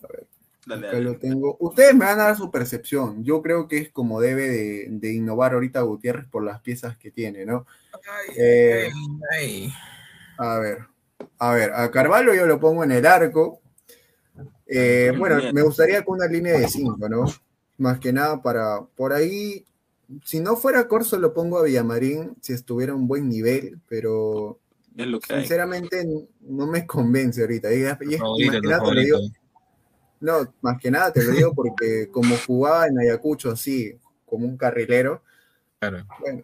[0.02, 0.26] A ver,
[0.68, 1.04] Dale, acá dale.
[1.11, 1.57] lo tengo.
[1.61, 3.24] Ustedes me van a dar su percepción.
[3.24, 7.11] Yo creo que es como debe de, de innovar ahorita Gutiérrez por las piezas que
[7.11, 7.66] tiene, ¿no?
[8.37, 8.88] Eh,
[10.38, 10.78] a ver,
[11.38, 13.61] a ver, a Carvalho yo lo pongo en el arco.
[14.66, 17.24] Eh, bueno, me gustaría con una línea de 5, ¿no?
[17.78, 19.64] Más que nada para, por ahí,
[20.24, 24.59] si no fuera Corso lo pongo a Villamarín, si estuviera a un buen nivel, pero
[24.96, 25.40] Es lo que hay.
[25.40, 26.04] sinceramente
[26.40, 27.72] no me convence ahorita.
[27.72, 28.61] Y, es- nada te
[28.94, 29.38] lo digo- favorito.
[30.20, 34.57] No, más que nada te lo digo porque como jugaba en Ayacucho así, como un
[34.57, 35.22] carrilero,
[35.81, 36.07] Claro.
[36.20, 36.42] bueno,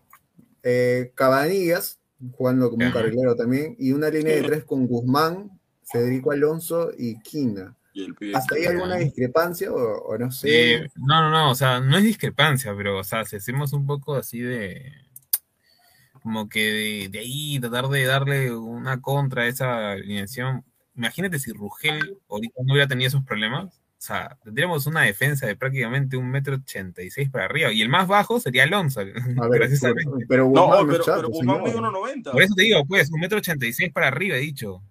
[0.62, 1.98] eh, Cabanillas,
[2.36, 5.50] jugando como un carrilero también, y una línea de tres con Guzmán,
[5.82, 7.76] Federico Alonso y Quina.
[7.92, 10.74] Y el pibe ¿Hasta ahí alguna discrepancia o, o no sé?
[10.74, 13.86] Eh, no, no, no, o sea, no es discrepancia, pero, o sea, si hacemos un
[13.86, 14.92] poco así de,
[16.22, 21.52] como que de, de ahí, tratar de darle una contra a esa alineación, imagínate si
[21.52, 26.30] Rugel ahorita no hubiera tenido esos problemas, o sea, tendríamos una defensa de prácticamente un
[26.30, 30.26] metro ochenta y seis para arriba, y el más bajo sería Alonso, A ver, precisamente.
[30.28, 31.92] pero, pero No, pero, es chato, pero Guzmán señor.
[31.92, 32.32] mide 1.90.
[32.32, 34.82] Por eso te digo, pues, un metro ochenta y seis para arriba, he dicho.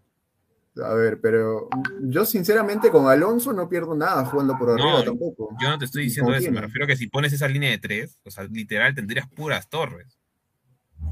[0.83, 1.69] A ver, pero
[2.01, 5.55] yo sinceramente con Alonso no pierdo nada jugando por arriba No, tampoco.
[5.61, 7.77] Yo no te estoy diciendo eso, me refiero a que si pones esa línea de
[7.77, 10.17] tres, o sea, literal tendrías puras torres.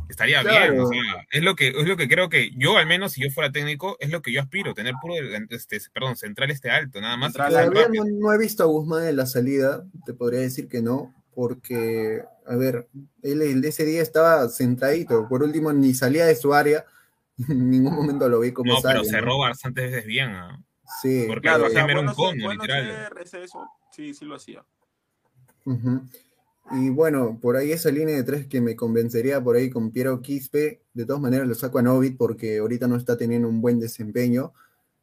[0.09, 0.71] Estaría Claro.
[0.73, 3.21] bien, o sea, es lo que es lo que creo que yo al menos si
[3.21, 5.15] yo fuera técnico es lo que yo aspiro, tener puro
[5.49, 7.31] este, perdón, central este alto, nada más.
[7.33, 11.13] Todavía no, no he visto a Guzmán en la salida, te podría decir que no,
[11.33, 12.89] porque, a ver,
[13.23, 16.85] él, el- ese día estaba centradito, por último ni salía de su área,
[17.49, 19.17] en ningún momento lo vi como No, pero sale, ¿no?
[19.17, 20.61] cerró bastantes veces bien, ¿ah?
[21.01, 23.13] Sí, porque Claro, o Raheem sea, era un bueno, cono, bueno literal.
[23.33, 24.61] eso, sí, sí lo hacía.
[25.63, 26.01] Ujú.
[26.73, 30.21] Y bueno, por ahí esa línea de tres que me convencería por ahí con Piero
[30.21, 33.79] Quispe, de todas maneras lo saco a Novit porque ahorita no está teniendo un buen
[33.79, 34.53] desempeño.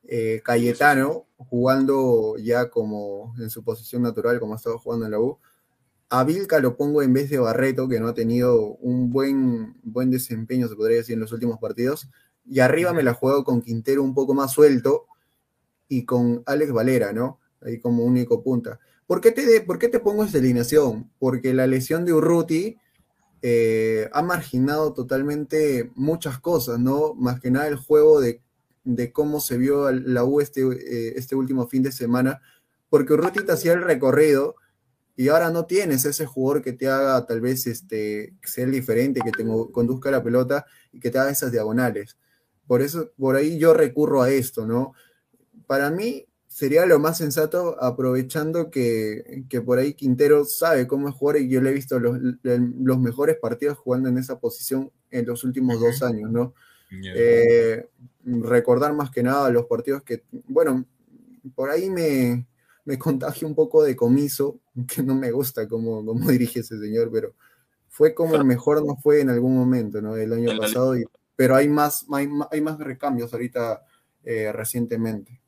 [0.05, 5.21] Eh, Cayetano, jugando ya como en su posición natural, como ha estado jugando en la
[5.21, 5.39] U.
[6.09, 10.11] A Vilca lo pongo en vez de Barreto, que no ha tenido un buen, buen
[10.11, 12.09] desempeño, se podría decir, en los últimos partidos.
[12.47, 15.07] Y arriba me la juego con Quintero un poco más suelto
[15.87, 17.41] y con Alex Valera, ¿no?
[17.61, 18.81] Ahí como único punta.
[19.09, 21.11] ¿Por qué te, de- por qué te pongo esta alineación?
[21.21, 22.79] Porque la lesión de Urruti
[23.43, 27.15] eh, ha marginado totalmente muchas cosas, ¿no?
[27.15, 28.43] Más que nada el juego de,
[28.85, 32.43] de cómo se vio la U este, eh, este último fin de semana,
[32.91, 34.57] porque Urruti te hacía el recorrido
[35.17, 39.33] y ahora no tienes ese jugador que te haga tal vez este, ser diferente, que
[39.33, 42.17] te conduzca la pelota y que te haga esas diagonales.
[42.67, 44.95] Por eso, por ahí yo recurro a esto, ¿no?
[45.67, 46.28] Para mí
[46.59, 51.49] sería lo más sensato aprovechando que, que por ahí Quintero sabe cómo es jugar y
[51.49, 55.79] yo le he visto los, los mejores partidos jugando en esa posición en los últimos
[55.81, 56.55] dos años, ¿no?
[57.13, 57.89] Eh,
[58.25, 60.85] recordar más que nada los partidos que, bueno,
[61.55, 62.49] por ahí me,
[62.85, 64.59] me contagia un poco de comiso,
[64.93, 67.35] que no me gusta cómo, cómo dirige ese señor, pero
[67.89, 70.17] fue como mejor no fue en algún momento, ¿no?
[70.17, 71.05] El año pasado, y-
[71.37, 73.83] pero hay más, hay, hay más recambios ahorita
[74.25, 75.41] eh, recientemente.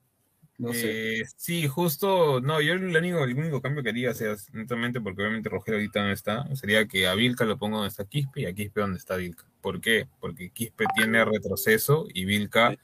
[0.61, 1.21] No sé.
[1.21, 5.01] Eh, sí, justo, no, yo el único, el único cambio que haría, o sea, netamente,
[5.01, 8.43] porque obviamente Rogelio ahorita no está, sería que a Vilca lo pongo donde está Quispe
[8.43, 9.47] y a Quispe donde está Vilca.
[9.63, 10.07] ¿Por qué?
[10.21, 12.77] Porque Quispe tiene retroceso y Vilca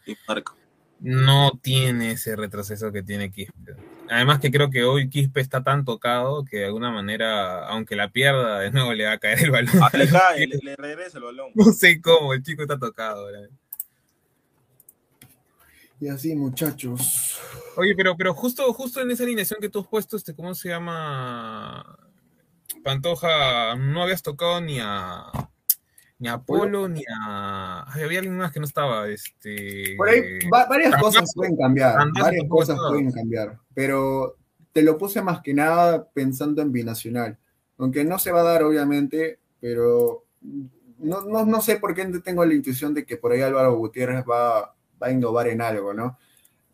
[1.01, 3.77] no tiene ese retroceso que tiene Quispe.
[4.09, 8.09] Además que creo que hoy Quispe está tan tocado que de alguna manera, aunque la
[8.09, 9.83] pierda, de nuevo le va a caer el balón.
[9.83, 11.51] Ah, le cae, le, le regresa el balón.
[11.55, 13.27] No sé cómo, el chico está tocado.
[13.27, 13.51] ¿verdad?
[16.01, 17.39] Y así, muchachos.
[17.77, 20.69] Oye, pero, pero justo, justo en esa alineación que tú has puesto, este, ¿cómo se
[20.69, 21.99] llama?
[22.85, 25.25] Pantoja, no habías tocado ni a
[26.19, 27.85] ni a Polo, ni a.
[27.93, 29.09] Ay, había alguien más que no estaba.
[29.09, 29.95] Este.
[29.97, 30.21] Por ahí
[30.53, 34.37] va- varias cosas pueden cambiar, varias cosas pueden cambiar, pero
[34.73, 37.39] te lo puse más que nada pensando en binacional,
[37.79, 40.25] aunque no se va a dar obviamente, pero
[40.99, 44.25] no, no, no sé por qué tengo la intuición de que por ahí Álvaro Gutiérrez
[44.25, 46.19] va, va a innovar en algo, ¿no?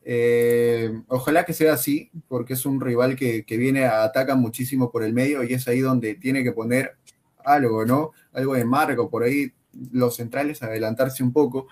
[0.04, 4.90] Eh, ojalá que sea así, porque es un rival que, que viene, a, ataca muchísimo
[4.90, 6.96] por el medio y es ahí donde tiene que poner
[7.44, 8.12] algo, ¿no?
[8.32, 9.52] Algo de marco, por ahí
[9.92, 11.68] los centrales adelantarse un poco.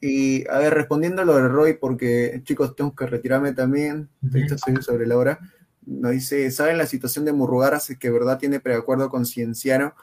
[0.00, 4.82] Y a ver, respondiendo a lo de Roy, porque chicos, tengo que retirarme también, estoy
[4.82, 5.40] sobre la hora.
[5.86, 7.80] Nos dice, ¿saben la situación de Murrugarra?
[7.80, 9.94] Si que verdad tiene preacuerdo con Cienciano.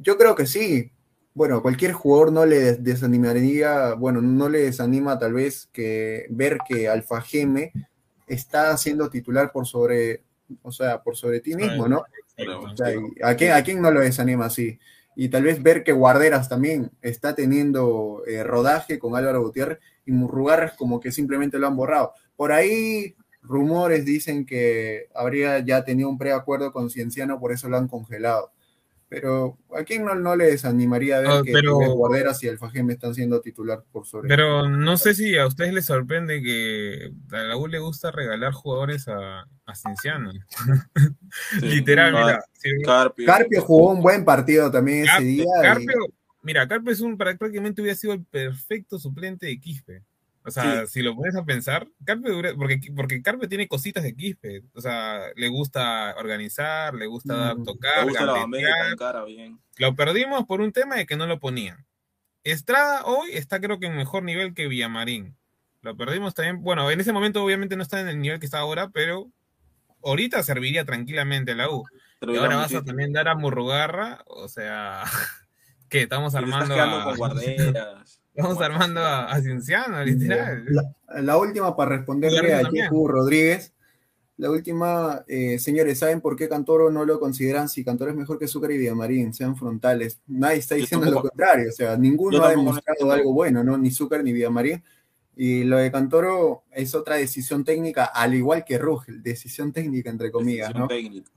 [0.00, 0.92] Yo creo que sí.
[1.40, 6.86] Bueno, cualquier jugador no le desanimaría, bueno, no le desanima tal vez que ver que
[6.86, 7.72] Alfa Geme
[8.26, 10.22] está siendo titular por sobre,
[10.60, 12.04] o sea, por sobre ti mismo, ¿no?
[12.60, 12.88] O sea,
[13.22, 14.78] ¿a, quién, ¿A quién no lo desanima así?
[15.16, 20.12] y tal vez ver que Guarderas también está teniendo eh, rodaje con Álvaro Gutiérrez y
[20.12, 22.12] Murrugarras como que simplemente lo han borrado.
[22.36, 27.78] Por ahí rumores dicen que habría ya tenido un preacuerdo con Cienciano, por eso lo
[27.78, 28.52] han congelado.
[29.10, 33.12] Pero ¿a quién no, no le desanimaría ver Ah, que pero- Guarderas y Alfajeme están
[33.12, 37.56] siendo titular por sobre Pero no sé si a ustedes les sorprende que a la
[37.56, 40.30] U le gusta regalar jugadores a, a Cienciano.
[41.60, 42.44] Literal, mira.
[42.84, 43.26] Carpio.
[43.26, 45.44] Carpio jugó un buen partido también ese Carpio, día.
[45.44, 45.98] y- Carpio,
[46.42, 50.04] mira, Carpio es un, prácticamente hubiera sido el perfecto suplente de Quispe.
[50.44, 54.14] O sea, si lo pones a pensar, Carpio, hubiera- porque, porque Carpio tiene cositas de
[54.16, 54.62] Quispe.
[54.72, 58.96] O sea, le gusta organizar, le gusta dar, Mm, tocar, gusta gambetear.
[58.96, 59.60] cara, bien.
[59.76, 61.84] Lo perdimos por un tema de que no lo ponían.
[62.42, 65.36] Estrada hoy está creo que en mejor nivel que Villamarín.
[65.82, 66.62] Lo perdimos también.
[66.62, 69.30] Bueno, en ese momento obviamente no está en el nivel que está ahora, pero
[70.02, 71.84] ahorita serviría tranquilamente la U.
[72.18, 75.02] Pero y ahora vas a también dar a Murrugarra, o sea,
[75.90, 78.19] que estamos te estás armando quedando a, con guarderas.
[78.34, 80.64] Estamos armando a, a Cienciano, literal.
[80.68, 82.70] La, la última para responderle a.
[82.70, 83.72] Jehu Rodríguez.
[84.36, 88.38] La última, eh, señores, ¿saben por qué Cantoro no lo consideran si Cantoro es mejor
[88.38, 89.34] que Zúcar y Villamarín?
[89.34, 90.18] Sean frontales.
[90.26, 91.68] Nadie está diciendo lo contrario.
[91.68, 93.76] O sea, ninguno ha demostrado algo bueno, ¿no?
[93.76, 94.82] Ni Zúcar ni Villamarín.
[95.36, 100.30] Y lo de Cantoro es otra decisión técnica, al igual que Rugel, decisión técnica, entre
[100.30, 100.88] comillas, Decisión ¿no?
[100.88, 101.30] técnica.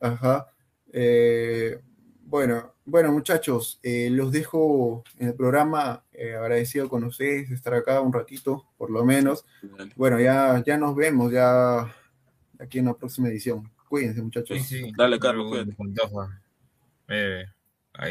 [0.00, 0.52] Ajá.
[0.92, 1.78] Eh,
[2.24, 6.04] bueno, bueno, muchachos, eh, los dejo en el programa.
[6.20, 9.46] Eh, agradecido con ustedes de estar acá un ratito, por lo menos.
[9.96, 11.80] Bueno, ya, ya nos vemos ya
[12.58, 13.72] aquí en la próxima edición.
[13.88, 14.58] Cuídense, muchachos.
[14.58, 14.92] Sí, sí.
[14.94, 15.72] Dale, Carlos, cuídate.
[15.72, 16.42] Pantoja.
[17.08, 17.46] Eh,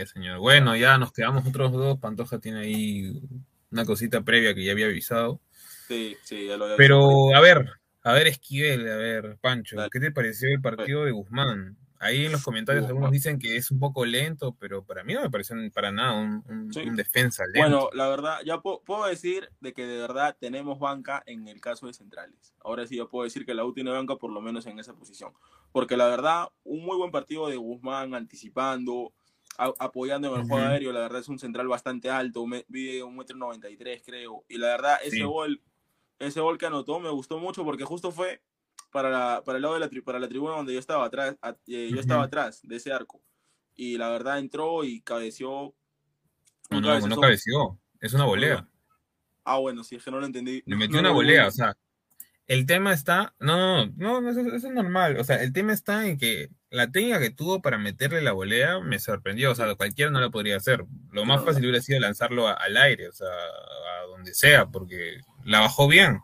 [0.07, 0.39] señor.
[0.39, 1.99] Bueno, ya nos quedamos otros dos.
[1.99, 3.22] Pantoja tiene ahí
[3.70, 5.39] una cosita previa que ya había avisado.
[5.88, 6.78] Sí, sí, ya lo había.
[6.78, 7.70] Pero, a ver,
[8.01, 9.91] a ver, Esquivel, a ver, Pancho, Dale.
[9.91, 11.78] ¿qué te pareció el partido de Guzmán?
[12.01, 12.95] Ahí en los comentarios Guzmán.
[12.97, 16.13] algunos dicen que es un poco lento, pero para mí no me pareció para nada
[16.13, 16.79] un, un- Sí.
[16.81, 17.59] un defensa lento.
[17.59, 21.87] Bueno, la verdad, ya puedo decir de que de verdad tenemos banca en el caso
[21.87, 22.53] de centrales.
[22.63, 24.93] Ahora sí ya puedo decir que la U tiene banca por lo menos en esa
[24.93, 25.33] posición.
[25.73, 29.11] Porque la verdad, un muy buen partido de Guzmán anticipando,
[29.57, 30.71] a- apoyando en el juego Ujú.
[30.71, 30.93] aéreo.
[30.93, 34.45] La verdad es un central bastante alto, mide un metro noventa y tres creo.
[34.47, 35.23] Y la verdad, ese Sí.
[35.23, 35.61] gol,
[36.17, 38.41] ese gol que anotó me gustó mucho porque justo fue
[38.91, 41.35] para, la- para el lado de la, tri- para la tribuna donde yo estaba atrás,
[41.41, 43.21] a- eh, yo estaba atrás de ese arco.
[43.75, 45.73] Y la verdad entró y cabeció.
[46.69, 48.67] no, no, no cabeció, es una volea.
[49.43, 50.61] Ah, bueno, si es que no lo entendí.
[50.65, 51.75] Le metió No una volea, o sea,
[52.45, 55.71] el tema está, no, no, no, no, eso, eso es normal, o sea, el tema
[55.73, 59.73] está en que la técnica que tuvo para meterle la volea me sorprendió, o sea,
[59.75, 60.85] cualquiera no lo podría hacer.
[61.11, 65.21] Lo más fácil hubiera sido lanzarlo a- al aire, o sea, a donde sea, porque
[65.45, 66.19] la bajó bien.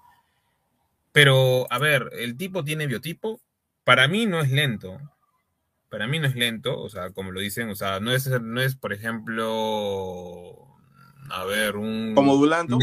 [1.16, 3.40] Pero, a ver, el tipo tiene biotipo,
[3.86, 5.00] para mí no es lento.
[5.90, 8.60] Para mí no es lento, o sea, como lo dicen, o sea, no es, no
[8.60, 10.68] es por ejemplo,
[11.30, 12.16] a ver, un...
[12.16, 12.78] Como Dulanto.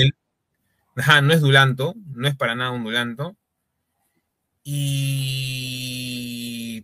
[0.97, 3.37] Ajá, no es Dulanto, no es para nada un Dulanto.
[4.65, 6.01] Y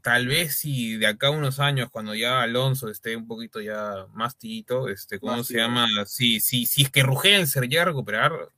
[0.03, 4.05] tal vez si de acá a unos años, cuando ya Alonso esté un poquito ya
[4.13, 5.63] más tito, este, ¿cómo Más se tío.
[5.63, 5.87] llama?
[6.05, 8.51] Si, si, si es que Rugel se llega a recuperar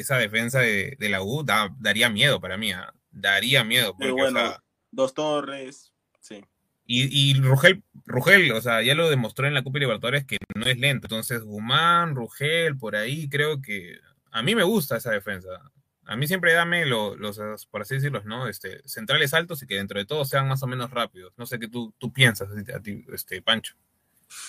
[0.00, 2.92] esa defensa de, de la U, da- daría miedo para mí, ¿ah?
[3.10, 3.92] daría miedo.
[3.96, 5.92] Porque, o bueno, sea, Dos Torres.
[6.20, 6.44] Sí.
[6.86, 10.66] y, y Rugel, Rugel, o sea, ya lo demostró en la Copa Libertadores que no
[10.66, 11.06] es lento.
[11.06, 13.98] Entonces, Guzmán, Rugel, por ahí, creo que
[14.30, 15.48] a mí me gusta esa defensa.
[16.04, 17.38] A mí siempre dame lo- los,
[17.70, 18.48] por así decirlo, ¿no?
[18.48, 21.34] Este, centrales altos y que dentro de todo sean más o menos rápidos.
[21.36, 23.74] No sé qué tú, tú piensas, a ti, este, Pancho.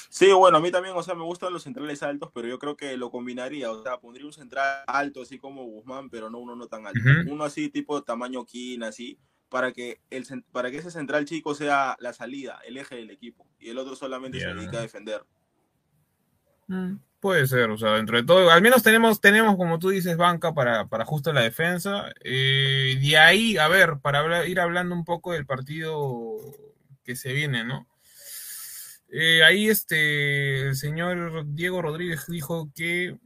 [0.09, 2.75] Sí, bueno, a mí también, o sea, me gustan los centrales altos, pero yo creo
[2.75, 6.55] que lo combinaría, o sea, pondría un central alto, así como Guzmán, pero no uno
[6.55, 6.99] no tan alto.
[7.27, 9.17] Uno así, tipo tamaño King, así,
[9.47, 13.47] para que, el, para que ese central chico sea la salida, el eje del equipo,
[13.59, 15.23] y el otro solamente se dedica a defender.
[17.19, 20.53] Puede ser, o sea, dentro de todo, al menos tenemos, tenemos como tú dices, banca
[20.53, 22.11] para, para justo la defensa.
[22.23, 26.37] Eh, de ahí, a ver, para hablar- ir hablando un poco del partido
[27.03, 27.87] que se viene, ¿no?
[29.11, 33.17] Eh, ahí este, el señor Diego Rodríguez dijo que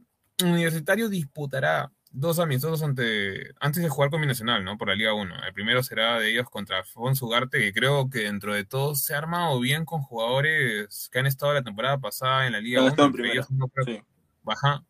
[0.42, 4.78] Universitario disputará dos amistosos ante, antes de jugar con Binacional, ¿no?
[4.78, 5.44] Por la Liga 1.
[5.46, 9.14] El primero será de ellos contra Alfonso Ugarte, que creo que dentro de todo se
[9.14, 12.84] ha armado bien con jugadores que han estado la temporada pasada en la Liga Han
[12.86, 12.90] 1.
[12.90, 14.02] estado en entre primera, ellos, no creo- sí.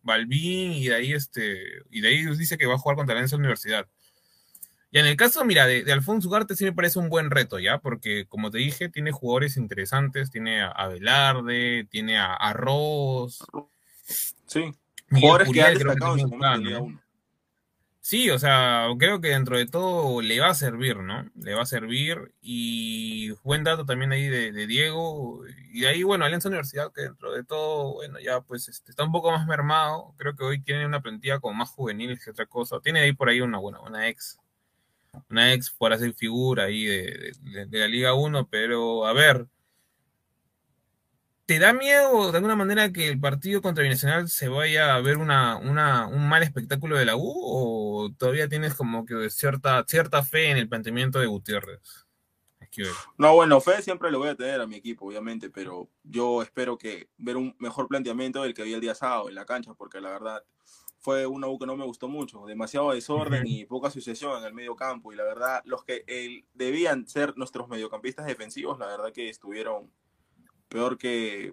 [0.02, 3.36] Balbín y de ahí este y de ahí dice que va a jugar contra la
[3.36, 3.86] Universidad.
[4.94, 7.58] Y en el caso, mira, de, de Alfonso Ugarte sí me parece un buen reto,
[7.58, 7.78] ¿ya?
[7.78, 13.44] Porque, como te dije, tiene jugadores interesantes, tiene a, Velarde, tiene a, a Ross.
[14.46, 14.72] Sí,
[15.10, 16.84] jugadores que han destacado en Liga ¿no?
[16.84, 17.00] 1.
[17.98, 21.28] Sí, o sea, creo que dentro de todo le va a servir, ¿no?
[21.34, 22.32] Le va a servir.
[22.40, 25.42] Y buen dato también ahí de, de Diego.
[25.72, 29.02] Y de ahí, bueno, Alianza Universidad, que dentro de todo, bueno, ya pues este, está
[29.02, 30.14] un poco más mermado.
[30.18, 32.78] Creo que hoy tiene una plantilla como más juvenil que otra cosa.
[32.80, 34.38] Tiene ahí por ahí una buena, una ex.
[35.30, 37.32] Una ex por hacer figura ahí de,
[37.70, 39.46] la Liga 1, pero a ver.
[41.46, 45.18] ¿Te da miedo de alguna manera que el partido contra Binacional se vaya a ver
[45.18, 50.50] una, un mal espectáculo de la U o todavía tienes como que cierta, cierta fe
[50.50, 52.04] en el planteamiento de Gutiérrez?
[53.18, 56.76] No, bueno, fe siempre lo voy a tener a mi equipo, obviamente, pero yo espero
[56.76, 60.00] que ver un mejor planteamiento del que había el día sábado en la cancha, porque
[60.00, 60.42] la verdad
[61.04, 64.54] fue una U que no me gustó mucho, demasiado desorden y poca sucesión en el
[64.54, 69.12] medio campo, y la verdad, los que eh, debían ser nuestros mediocampistas defensivos, la verdad
[69.12, 69.92] que estuvieron
[70.70, 71.52] peor que,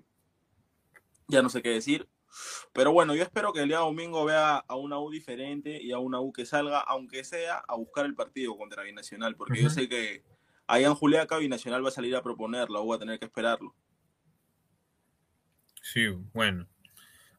[1.28, 2.08] ya no sé qué decir,
[2.72, 5.98] pero bueno, yo espero que el día domingo vea a una U diferente y a
[5.98, 9.90] una U que salga, aunque sea, a buscar el partido contra Binacional, porque yo sé
[9.90, 10.24] que
[10.66, 13.26] allá en Juliaca Binacional va a salir a proponer, la U va a tener que
[13.26, 13.76] esperarlo.
[15.82, 16.71] Sí, bueno.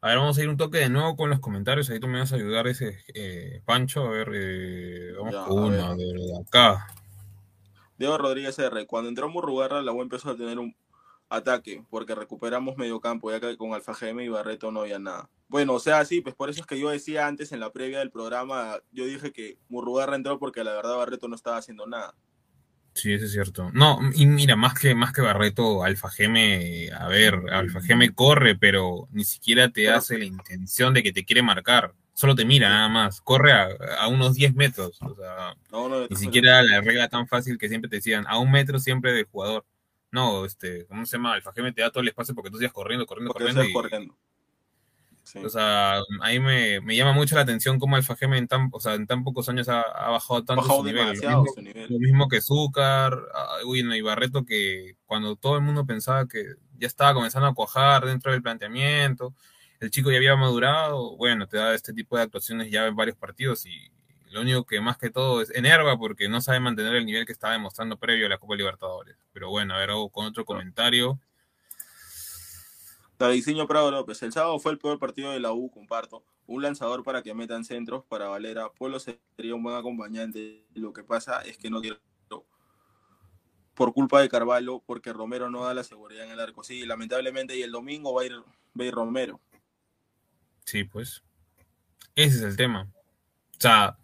[0.05, 1.89] A ver, vamos a ir un toque de nuevo con los comentarios.
[1.89, 4.05] Ahí tú me vas a ayudar, ese eh, Pancho.
[4.07, 6.07] A ver, eh, vamos Ya, con a uno ver.
[6.19, 6.87] de acá.
[7.99, 8.85] Diego Rodríguez R.
[8.87, 10.75] Cuando entró Murrugarra, la U empezó a tener un
[11.29, 15.31] ataque, porque recuperamos medio campo, ya que con Alfa Geme y Barreto no había nada.
[15.49, 18.01] Bueno, o sea, sí, pues por eso es que yo decía antes en la previa
[18.01, 22.15] del programa, yo dije que Murrugarra entró porque la verdad Barreto no estaba haciendo nada.
[22.95, 23.71] Sí, eso es cierto.
[23.73, 28.55] No, y mira, más que, más que Barreto, Alfa Geme, a ver, Alfa Geme corre,
[28.57, 31.95] pero ni siquiera te hace la intención de que te quiere marcar.
[32.15, 33.23] Solo te mira nada más.
[33.23, 33.69] Corre a,
[33.99, 34.99] a unos 10 metros.
[35.01, 38.39] O sea, No, no, ni siquiera la regla tan fácil que siempre te decían, a
[38.39, 39.65] un metro siempre del jugador.
[40.11, 41.33] No, este, ¿cómo se llama?
[41.33, 43.65] Alfa Geme te da todo el espacio porque tú sigas corriendo, corriendo, porque corriendo.
[43.71, 44.19] y- corriendo.
[45.33, 45.39] Sí.
[45.43, 48.81] o sea, ahí me, me llama mucho la atención cómo Alfa Geme en tan, o
[48.81, 51.07] sea, en tan pocos años ha, ha bajado tanto Bajado su nivel.
[51.07, 51.87] Lo mismo- su nivel.
[51.91, 56.29] lo mismo que Zúcar, ah, uy, no, y Barreto, que cuando todo el mundo pensaba
[56.29, 56.45] que
[56.79, 59.35] ya estaba comenzando a cuajar dentro del planteamiento,
[59.81, 63.17] el chico ya había madurado, bueno, te da este tipo de actuaciones ya en varios
[63.17, 63.91] partidos y
[64.31, 67.33] lo único que más que todo es enerva porque no sabe mantener el nivel que
[67.33, 69.17] estaba demostrando previo a la Copa Libertadores.
[69.33, 71.19] Pero bueno, a ver, hago con otro comentario.
[73.23, 74.23] Davidinho Prado López.
[74.23, 76.25] El sábado fue el peor partido de la U, comparto.
[76.47, 78.71] Un lanzador para que metan centros para Valera.
[78.71, 80.65] Pueblo sería un buen acompañante.
[80.75, 81.99] Lo que pasa es que no quiero
[83.75, 86.63] por culpa de Carvalho, porque Romero no da la seguridad en el arco.
[86.63, 89.41] Sí, lamentablemente, y el domingo va a ir, va a ir Romero.
[90.65, 91.23] Sí, pues.
[92.15, 92.93] Ese es el tema.
[92.93, 93.99] O sea,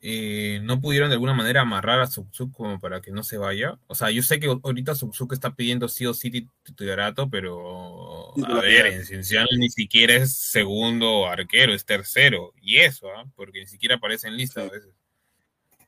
[0.00, 3.78] eh, no pudieron de alguna manera amarrar a Subsuk como para que no se vaya.
[3.88, 8.32] O sea, yo sé que ahorita Subsuk está pidiendo sí o sí tit- titularato, pero
[8.46, 12.52] a ver, en Cienciano ni siquiera es segundo arquero, es tercero.
[12.62, 13.24] Y eso, ¿ah?
[13.34, 14.90] porque ni siquiera aparece en lista a veces.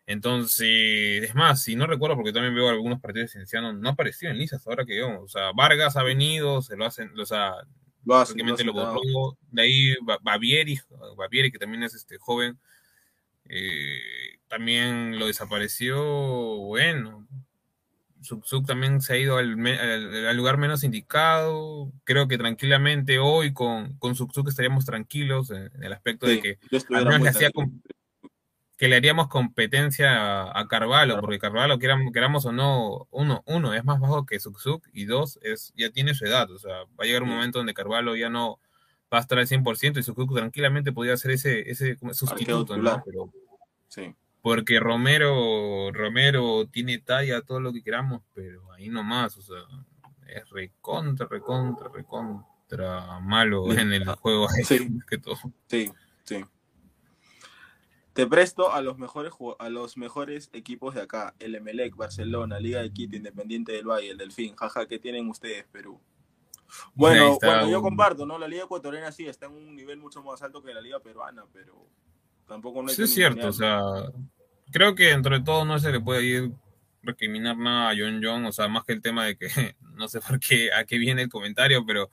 [0.06, 4.28] Entonces, es más, si no recuerdo, porque también veo algunos partidos de Cienciano, no apareció
[4.28, 5.22] en listas ahora que veo.
[5.22, 7.52] O sea, Vargas ha venido, se lo hacen, o sea,
[8.04, 9.38] Lo hace, prácticamente lo lo hace, borró.
[9.52, 10.80] De ahí Ba- Bavieri,
[11.16, 12.58] Bavieri, que también es este joven,
[13.50, 15.96] eh, también lo desapareció.
[16.58, 17.26] Bueno,
[18.22, 21.90] Subsuk también se ha ido al, me- al- al lugar menos indicado.
[22.04, 26.58] Creo que tranquilamente hoy con, con Subsuk estaríamos tranquilos en, en el aspecto de que
[26.98, 27.50] al menos le hacía
[28.76, 33.74] que le haríamos competencia a, a Carvalho, porque Carvalho, queramos, queramos o no, uno, uno,
[33.74, 36.50] es más bajo que Subsuk y dos, es, ya tiene su edad.
[36.50, 38.58] O sea, va a llegar un momento donde Carvalho ya no
[39.12, 42.76] va a estar al 100% y Subsuk tranquilamente podría ser ese, ese sustituto.
[42.76, 43.02] ¿no?
[43.04, 43.32] Pero
[43.88, 44.14] Sí.
[44.42, 49.56] porque Romero, Romero tiene talla, todo lo que queramos, pero ahí nomás, o sea,
[50.28, 54.88] es recontra, recontra, recontra malo en el juego, Sí.
[55.08, 55.36] que todo.
[55.66, 55.90] Sí,
[56.24, 56.44] sí.
[58.12, 62.80] Te presto a los mejores a los mejores equipos de acá, el Emelec, Barcelona, Liga
[62.82, 66.00] de Quito, Independiente del Valle, el Delfín, jaja, ¿qué tienen ustedes, Perú?
[66.94, 68.38] Bueno, bueno, yo un- comparto, ¿no?
[68.38, 71.44] La Liga Ecuatoriana sí está en un nivel mucho más alto que la Liga Peruana,
[71.52, 71.86] pero
[72.46, 73.80] tampoco no hay Sí, es cierto, o sea,
[74.70, 76.52] creo que dentro de todo no se le puede ir
[77.02, 79.48] recriminar nada a John John, o sea, más que el tema de que
[79.94, 82.10] no sé por qué, a qué viene el comentario, pero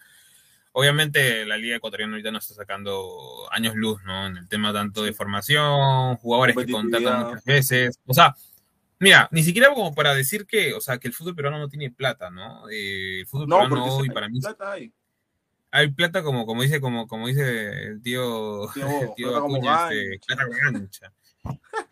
[0.72, 4.28] obviamente la Liga Ecuatoriana ahorita no está sacando años luz, ¿no?
[4.28, 8.36] En el tema tanto de formación, jugadores que contratan muchas veces, o sea,
[9.00, 11.92] mira, ni siquiera como para decir que, o sea, que el fútbol peruano no tiene
[11.92, 12.70] plata, ¿no?
[12.70, 14.94] Eh, el fútbol No, peruano hoy hay para mí plata hay.
[15.72, 19.56] hay plata como, como dice, como, como dice el tío, Tío, el tío plata como
[19.58, 21.14] Acuña, este, plata gancha.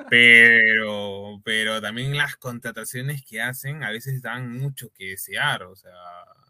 [0.10, 5.64] Pero, pero también las contrataciones que hacen a veces dan mucho que desear.
[5.64, 5.92] O sea,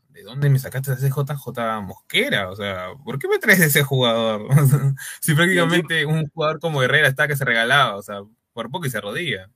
[0.09, 2.49] ¿de dónde me sacaste ese JJ Mosquera?
[2.49, 4.47] O sea, ¿por qué me traes ese jugador?
[5.21, 8.21] si prácticamente un jugador como Herrera está que se regalaba, o sea,
[8.53, 9.49] por poco y se rodilla.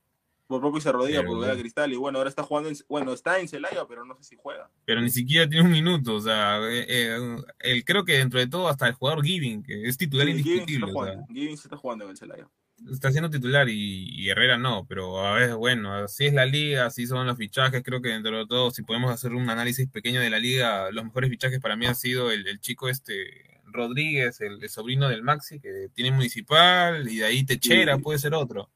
[0.49, 1.61] Por poco y se rodilla Pero porque era bueno.
[1.61, 1.93] Cristal.
[1.93, 4.67] Y bueno, ahora está jugando en, bueno, está en Celaya, pero no sé si juega.
[4.83, 8.47] Pero ni siquiera tiene un minuto, o sea, eh, eh, el- creo que dentro de
[8.47, 11.25] todo hasta el jugador Giving, que es titular Sí, Giving indiscutible, está jugando.
[11.53, 12.49] Está jugando en el Celaya.
[12.91, 16.87] está siendo titular y, y Herrera no, pero a veces, bueno, así es la liga,
[16.87, 20.19] así son los fichajes, creo que dentro de todo, si podemos hacer un análisis pequeño
[20.19, 24.41] de la liga, los mejores fichajes para mí han sido el, el chico este Rodríguez,
[24.41, 28.71] el, el sobrino del Maxi, que tiene municipal, y de ahí Techera, puede ser otro.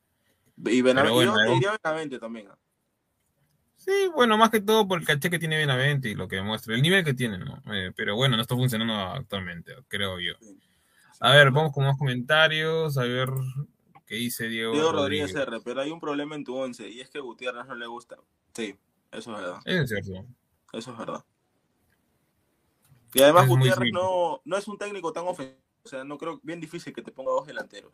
[0.57, 1.53] Y Benavente, Pero bueno, yo te eh.
[1.55, 2.47] diría Benavente también.
[2.49, 2.57] ¿ah?
[3.83, 6.73] Sí, bueno, más que todo por el caché que tiene Benavente y lo que demuestra,
[6.73, 7.61] el nivel que tiene, ¿no?
[7.73, 10.33] Eh, pero bueno, no está funcionando actualmente, creo yo.
[11.19, 13.29] A ver, vamos con más comentarios, a ver
[14.05, 15.53] qué dice Diego, Diego Rodríguez Rodríguez.
[15.53, 18.17] R, pero hay un problema en tu once y es que Gutiérrez no le gusta.
[18.53, 18.75] Sí,
[19.11, 19.59] eso es verdad.
[19.65, 20.25] Es cierto.
[20.71, 21.25] Eso es verdad.
[23.13, 25.59] Y además Es Gutiérrez no, no es un técnico tan ofensivo.
[25.83, 27.91] O sea, no creo, bien difícil que te ponga dos delanteros.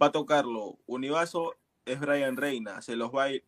[0.00, 3.44] Pato Carlo, Univaso es Brian Reina, se los va a ir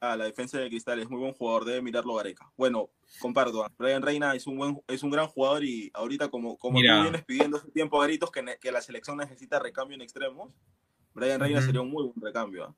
[0.00, 2.52] a- la defensa de Cristal, es muy buen jugador, debe mirarlo Gareca.
[2.56, 6.78] Bueno, comparto, Brian Reina es un buen, es un gran jugador y ahorita como, como
[6.78, 6.96] Mira.
[6.98, 10.02] tú vienes pidiendo hace tiempo a gritos que, ne- que la selección necesita recambio en
[10.02, 10.54] extremos,
[11.12, 12.64] Brian Reina sería un muy buen recambio.
[12.66, 12.76] ¿ah?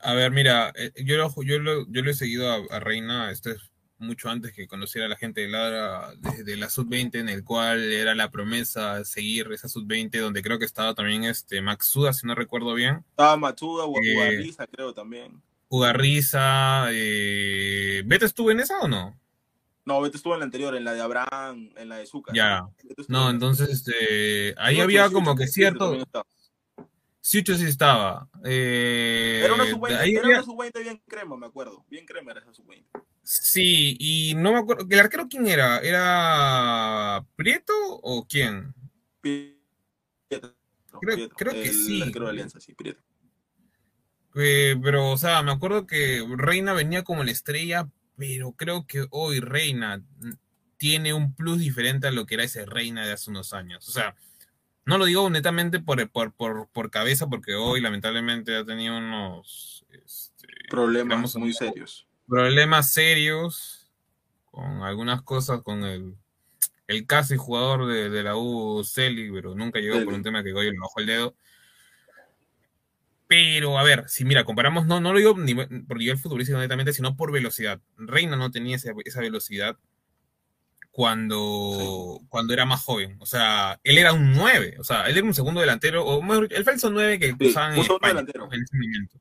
[0.00, 3.30] A ver, mira, eh, yo lo, yo lo, yo lo he seguido a, a Reina,
[3.30, 3.70] esto es
[4.04, 7.92] mucho antes que conociera a la gente de Ladra, desde la sub-20, en el cual
[7.92, 12.26] era la promesa seguir esa sub-20, donde creo que estaba también este Max Suda, si
[12.26, 15.42] no recuerdo bien, Estaba Matsuda, Gu- Eh, creo también.
[15.68, 18.02] Ugarriza, eh...
[18.06, 19.18] ¿Beto estuvo en esa o no?
[19.84, 22.32] No, Beto estuvo en la anterior, en la de Abraham, en la de Zucca.
[22.34, 22.66] Ya.
[23.08, 25.96] No, en- entonces este, ahí había como que cierto.
[27.26, 28.28] Siucho sí estaba.
[28.44, 31.82] Eh, Era una sub-20 ahí era había- una sub-20 bien crema, me acuerdo.
[31.88, 32.84] Bien crema era esa sub-20.
[33.22, 35.78] Sí, y no me acuerdo, ¿el arquero quién era?
[35.78, 37.72] ¿Era Prieto
[38.02, 38.74] o quién?
[39.22, 40.54] Pietro,
[41.00, 42.02] Creo- que el sí.
[42.02, 43.00] arquero de Alianza, sí, Prieto.
[44.34, 49.06] Eh, pero, o sea, me acuerdo que Reina venía como la estrella, pero creo que
[49.10, 50.02] hoy Reina
[50.76, 53.88] tiene un plus diferente a lo que era ese Reina de hace unos años.
[53.88, 54.14] O sea,
[54.86, 59.84] no lo digo netamente por, por, por, por cabeza, porque hoy lamentablemente ha tenido unos
[60.04, 62.06] este, Problemas digamos, muy un- serios.
[62.28, 63.90] problemas serios
[64.50, 66.14] con algunas cosas, con el,
[66.86, 70.52] el casi jugador de, de la U, Celi, pero nunca llegó por un tema que
[70.52, 71.34] Goyo le bajó el dedo.
[73.26, 76.92] Pero, a ver, si mira, comparamos, no, no lo digo ni por nivel futbolístico netamente,
[76.92, 77.80] sino por velocidad.
[77.96, 79.78] Reina no tenía esa, esa velocidad
[80.94, 83.16] cuando, cuando era más joven.
[83.18, 86.46] O sea, él era un 9, o sea, él era un segundo delantero, o mejor,
[86.52, 89.18] el falso 9 que Sí, usaban en España, en ese momento.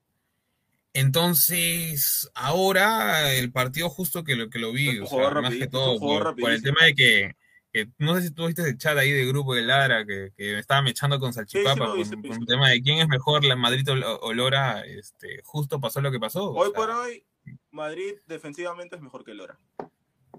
[0.93, 5.99] Entonces, ahora el partido justo que lo, que lo vi, o sea, más que todo
[5.99, 7.36] por, por el tema de que,
[7.71, 10.53] que no sé si tú viste el chat ahí de grupo de Ladra que, que
[10.53, 12.99] me estaba mechando con Salchipapa Sí, sí con, sí con sí el tema de quién
[12.99, 16.51] es mejor, la Madrid o o Lora, este, justo pasó lo que pasó.
[16.51, 17.26] o Hoy sea, por hoy,
[17.71, 19.57] Madrid defensivamente es mejor que Lora.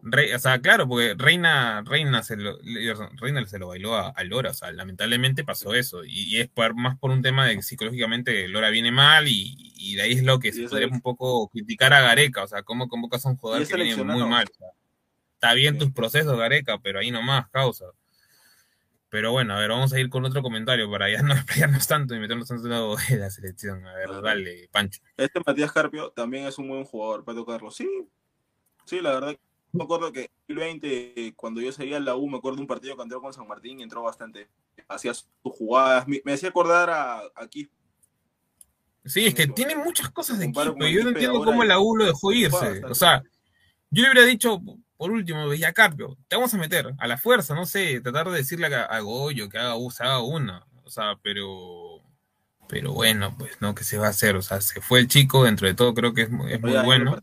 [0.06, 2.58] Re- o sea, claro, porque Reina, Reina se lo,
[3.16, 6.48] Reina se lo bailó a, a Lora, o sea, lamentablemente pasó eso, y, y es
[6.48, 10.12] por- más por un tema de que psicológicamente Lora viene mal, y, y de ahí
[10.12, 13.30] es lo que se podría un poco criticar a Gareca, o sea, cómo convocas a
[13.30, 14.46] un jugador que viene muy mal.
[14.50, 14.68] o sea,
[15.34, 15.80] está bien Sí.
[15.80, 17.86] tus procesos, Gareca, pero ahí nomás, causa.
[19.08, 22.14] Pero bueno, a ver, vamos a ir con otro comentario para ya no explayarnos tanto
[22.14, 23.86] y meternos tanto en la selección.
[23.86, 24.22] A ver, Claro.
[24.22, 25.00] dale, Pancho.
[25.16, 27.76] Este Matías Carpio también es un buen jugador, Pato Carlos.
[27.76, 27.88] Sí,
[28.84, 29.36] sí, la verdad.
[29.74, 32.68] Me acuerdo que en 2020, cuando yo seguía en la U, me acuerdo de un
[32.68, 34.48] partido que entró con San Martín y entró bastante.
[34.88, 36.06] Hacía sus jugadas.
[36.08, 37.74] Me, me hacía acordar a, a Quispe.
[39.04, 42.06] Sí, es que tiene muchas cosas de con Yo no entiendo cómo la U lo
[42.06, 42.56] dejó irse.
[42.90, 43.22] O sea,
[43.90, 44.62] yo le hubiera dicho,
[44.96, 48.66] por último, Villacarpio, te vamos a meter a la fuerza, no sé, tratar de decirle
[48.74, 50.64] a, a Goyo que haga, se haga una.
[50.84, 52.00] O sea, pero.
[52.66, 54.36] Pero bueno, pues no, que se va a hacer?
[54.36, 56.72] O sea, se fue el chico, dentro de todo creo que es, mu- es muy
[56.86, 57.22] bueno.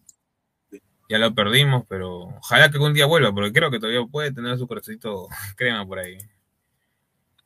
[1.12, 4.57] Ya lo perdimos, pero ojalá que algún día vuelva, porque creo que todavía puede tener
[4.57, 6.18] su corazoncito crema por ahí.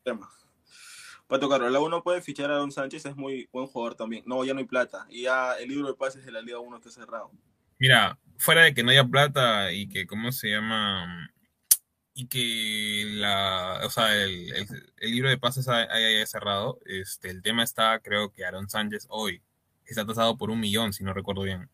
[0.03, 0.29] tema.
[1.25, 4.21] Pato Carlos, la uno puede fichar a Don Sánchez, es muy buen jugador también.
[4.27, 5.07] No, ya no hay plata.
[5.09, 7.31] Y ya el libro de pases de la Liga 1 está cerrado.
[7.79, 11.31] Mira, fuera de que no haya plata y que, ¿cómo se llama?
[12.13, 17.41] Y que la, o sea, el, el, el libro de pases haya, cerrado, este, el
[17.41, 19.41] tema está, creo que Aaron Sánchez hoy
[19.87, 21.67] está tasado por un millón, si no recuerdo bien.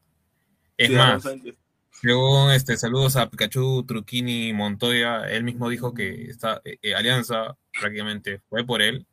[0.77, 1.55] Es Sí, Aaron más, Sánchez.
[2.01, 7.57] Luego, este, saludos a Pikachu, Truquini, Montoya, él mismo dijo que esta eh, eh, Alianza
[7.79, 9.07] prácticamente fue por él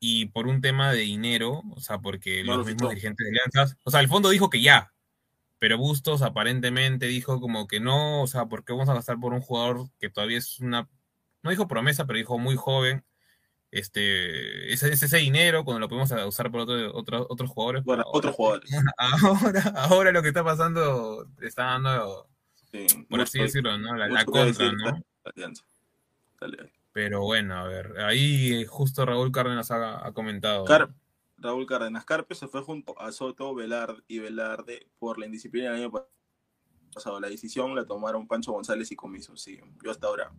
[0.00, 3.30] y por un tema de dinero, o sea, porque No lo los mismos dirigentes de
[3.30, 4.92] Alianzas, o sea, el fondo dijo que ya,
[5.58, 9.32] pero Bustos aparentemente dijo como que no, o sea, ¿por qué vamos a gastar por
[9.32, 10.88] un jugador que todavía es una,
[11.42, 13.04] no dijo promesa, pero dijo muy joven?
[13.76, 17.82] Este, ese, ese, dinero cuando lo podemos usar por otro, otro- otros jugadores.
[17.84, 18.70] Bueno, ahora- otros jugadores.
[18.98, 22.28] Ahora, ahora lo que está pasando está dando,
[22.70, 23.96] Sí, por así decirlo, ¿no?
[23.96, 25.02] La, contra, decir, ¿no?
[26.40, 26.72] Dale.
[26.92, 30.64] Pero bueno, a ver, ahí justo Raúl Cárdenas ha, ha comentado.
[30.64, 30.90] Car-
[31.38, 35.80] Raúl Cárdenas Carpe se fue junto a Soto, Velarde y Velarde por la indisciplina del
[35.82, 36.10] año pasado.
[37.20, 39.36] La decisión la tomaron Pancho González y Comiso.
[39.36, 40.32] Sí, yo hasta ahora.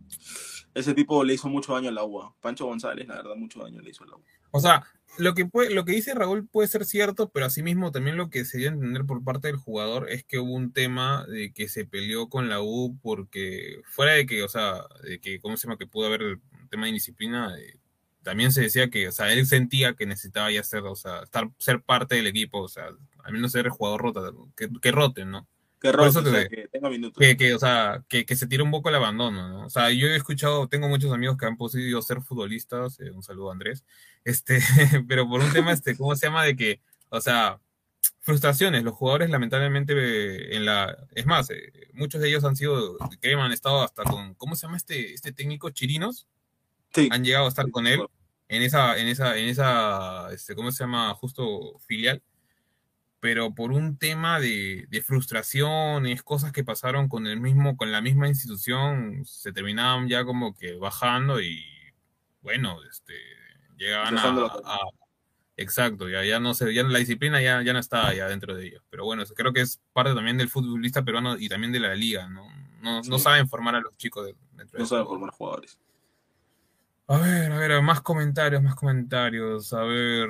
[0.74, 2.34] Ese tipo le hizo mucho daño al agua.
[2.40, 4.24] Pancho González, la verdad, mucho daño le hizo al agua.
[4.50, 4.84] O sea,
[5.18, 8.44] lo que, puede, lo que dice Raúl puede ser cierto, pero asimismo también lo que
[8.44, 11.68] se dio a entender por parte del jugador es que hubo un tema de que
[11.68, 15.66] se peleó con la U porque fuera de que, o sea, de que, ¿cómo se
[15.66, 15.78] llama?
[15.78, 17.78] Que pudo haber un tema de indisciplina, eh,
[18.22, 21.48] también se decía que, o sea, él sentía que necesitaba ya ser, o sea, estar,
[21.58, 22.88] ser parte del equipo, o sea,
[23.22, 25.46] al menos ser el jugador rota, que, que rote, ¿no?
[25.80, 27.18] Que rote, eso o sea, que- tenga minutos.
[27.20, 29.66] que, que, o sea, que, que se tira un poco el abandono, ¿no?
[29.66, 33.22] O sea, yo he escuchado, tengo muchos amigos que han podido ser futbolistas, eh, un
[33.22, 33.84] saludo a Andrés,
[34.24, 34.58] este,
[35.08, 36.44] pero por un tema, este, ¿cómo se llama?
[36.44, 37.60] De que, o sea,
[38.20, 42.96] frustraciones, los jugadores lamentablemente eh, en la, es más, eh, muchos de ellos han sido,
[43.20, 45.70] que han estado hasta con, ¿cómo se llama este, este técnico?
[45.70, 46.26] Chirinos,
[46.94, 47.08] Sí.
[47.12, 48.00] han llegado a estar con él
[48.48, 51.12] en esa, en esa, en esa, este, ¿cómo se llama?
[51.14, 52.22] Justo filial
[53.20, 58.00] pero por un tema de, de frustraciones, cosas que pasaron con el mismo, con la
[58.00, 61.64] misma institución, se terminaban ya como que bajando y
[62.42, 63.14] bueno, este,
[63.76, 64.78] llegaban a,
[65.56, 68.66] exacto, ya, ya no sé, ya la disciplina ya, ya no está ya dentro de
[68.66, 68.82] ellos.
[68.90, 71.94] Pero bueno, eso creo que es parte también del futbolista peruano y también de la
[71.94, 72.46] liga, ¿no?
[72.82, 75.18] No, saben formar a los chicos de- dentro No de saben fútbol.
[75.18, 75.78] formar jugadores.
[77.08, 79.72] A ver, a ver, más comentarios, más comentarios.
[79.72, 80.28] A ver,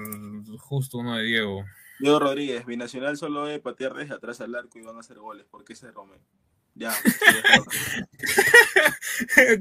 [0.58, 1.64] justo uno de Diego.
[1.98, 5.46] Diego Rodríguez, Binacional solo debe patear desde atrás al arco y van a hacer goles.
[5.50, 6.22] ¿Por qué se Romero?
[6.74, 6.90] Ya.
[7.04, 7.64] es verdad.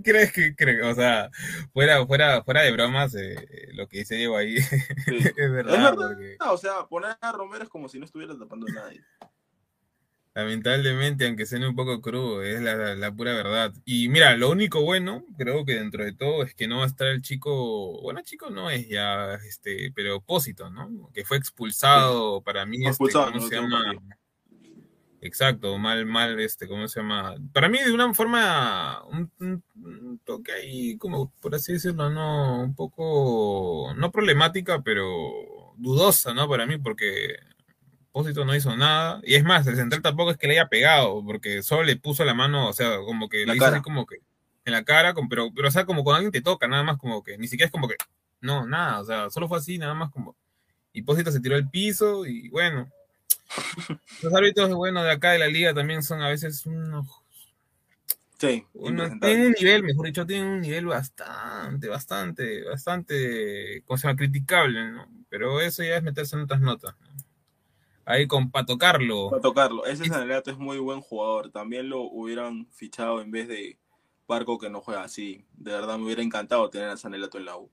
[0.03, 1.29] ¿Crees que, cre- o sea,
[1.73, 4.57] fuera, fuera, fuera de bromas, eh, lo que dice Diego ahí
[5.05, 5.17] Sí.
[5.17, 5.95] es Es verdad, verdad.
[5.95, 9.01] porque O sea, poner a Romero es como si no estuviera tapando a nadie.
[10.35, 13.73] Lamentablemente, aunque suene un poco crudo, es la, la pura verdad.
[13.85, 16.87] Y mira, lo único bueno, creo que dentro de todo, es que no va a
[16.87, 21.09] estar el chico, bueno, chico no es ya, este, pero Pósito, ¿no?
[21.13, 23.79] Que fue expulsado, para mí, este, ¿cómo se llama?
[25.21, 27.35] Exacto, mal, mal, este, ¿cómo se llama?
[27.51, 32.61] Para mí de una forma, un, un- un toque ahí, como por así decirlo, no,
[32.63, 35.07] un poco, no problemática, pero
[35.77, 36.47] dudosa, ¿no?
[36.47, 37.37] Para mí, porque
[38.15, 41.21] Pósito no hizo nada, y es más, el central tampoco es que le haya pegado,
[41.25, 43.75] porque solo le puso la mano, o sea, como que La le hizo cara.
[43.75, 44.19] así como que
[44.63, 47.21] en la cara, pero, pero, o sea, como cuando alguien te toca, nada más como
[47.25, 47.95] que, ni siquiera es como que,
[48.39, 50.33] no, nada, o sea, solo fue así, nada más como,
[50.93, 52.89] y Pósito se tiró al piso, y bueno.
[54.23, 57.05] Los árbitros, bueno, de acá de la liga también son a veces unos,
[58.39, 64.07] Sí, unos- tienen un nivel, mejor dicho, tienen un nivel bastante, bastante, bastante, ¿cómo se
[64.07, 64.17] llama?
[64.17, 65.05] Criticable, ¿no?
[65.27, 66.95] Pero eso ya es meterse en otras notas.
[68.05, 69.29] Ahí con Pato Carlo.
[69.31, 69.85] Para tocarlo.
[69.85, 71.51] Ese Sanelato es muy buen jugador.
[71.51, 73.79] También lo hubieran fichado en vez de
[74.27, 75.45] Barco que no juega así.
[75.53, 77.69] De verdad me hubiera encantado tener a Sanelato en la U.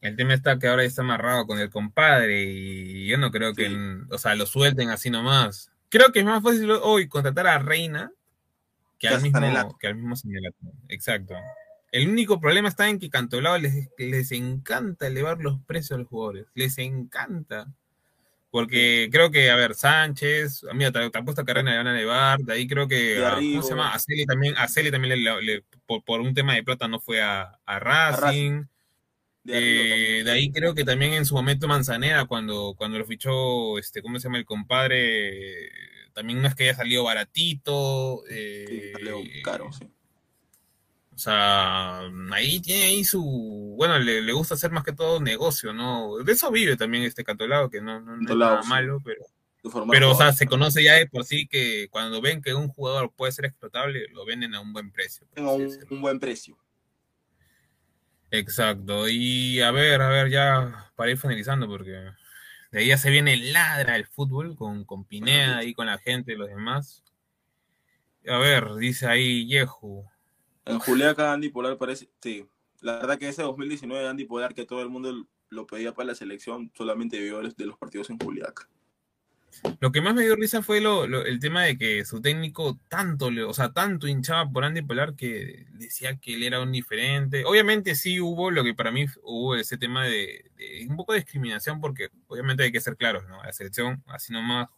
[0.00, 3.68] El tema está que ahora está amarrado con el compadre y yo no creo que,
[3.68, 3.76] Sí.
[4.10, 5.70] o sea, lo suelten así nomás.
[5.90, 8.10] Creo que es más fácil hoy contratar a Reina
[8.98, 10.56] que al mismo, que al mismo Sanelato.
[10.88, 11.34] Exacto.
[11.92, 16.08] El único problema está en que Cantolao les, les encanta elevar los precios a los
[16.08, 16.46] jugadores.
[16.54, 17.72] Les encanta.
[18.50, 21.92] Porque creo que, a ver, Sánchez, mira, te, te apuesto a Carrera le van a
[21.94, 22.40] elevar.
[22.40, 23.92] De ahí creo que, a- ¿cómo se llama?
[23.94, 26.98] A Celi también, a Celi también le- le- por, por un tema de plata no
[27.00, 28.64] fue a, a Racing.
[29.44, 33.78] De Eh, de ahí creo que también en su momento Manzanera, cuando, cuando lo fichó,
[33.78, 35.70] este, ¿cómo se llama el compadre?
[36.12, 38.22] También no es que haya salido baratito.
[38.28, 39.84] Sí, eh, salió caro, sí.
[41.14, 42.00] O sea,
[42.32, 46.18] ahí tiene ahí su, bueno, le, le gusta hacer más que todo negocio, ¿no?
[46.18, 48.68] De eso vive también este Cantolao, que no, no, no es nada sí.
[48.68, 49.24] malo, pero,
[49.90, 53.10] pero o sea, se conoce ya de por sí que cuando ven que un jugador
[53.10, 55.26] puede ser explotable, lo venden a un buen precio.
[55.34, 56.58] así un, buen precio.
[58.30, 59.08] Exacto.
[59.08, 61.92] Y a ver, a ver, ya para ir finalizando, porque
[62.72, 65.96] de ahí ya se viene el ladra el fútbol con, con Pineda ahí con la
[65.96, 67.02] gente y los demás.
[68.28, 70.04] A ver, dice ahí Yehu.
[70.66, 72.10] En Juliaca, Andy Polar parece.
[72.20, 72.46] Sí,
[72.80, 76.14] la verdad que ese 2019 Andy Polar, que todo el mundo lo pedía para la
[76.14, 78.68] selección, solamente vio de los partidos en Juliaca.
[79.80, 82.78] Lo que más me dio risa fue lo, lo- el tema de que su técnico
[82.88, 86.70] tanto, le- o sea, tanto hinchaba por Andy Polar que decía que él era un
[86.70, 87.44] diferente.
[87.44, 91.18] Obviamente sí hubo lo que para mí hubo ese tema de, de un poco de
[91.18, 93.42] discriminación porque obviamente hay que ser claros, ¿no?
[93.42, 94.68] La selección, así nomás,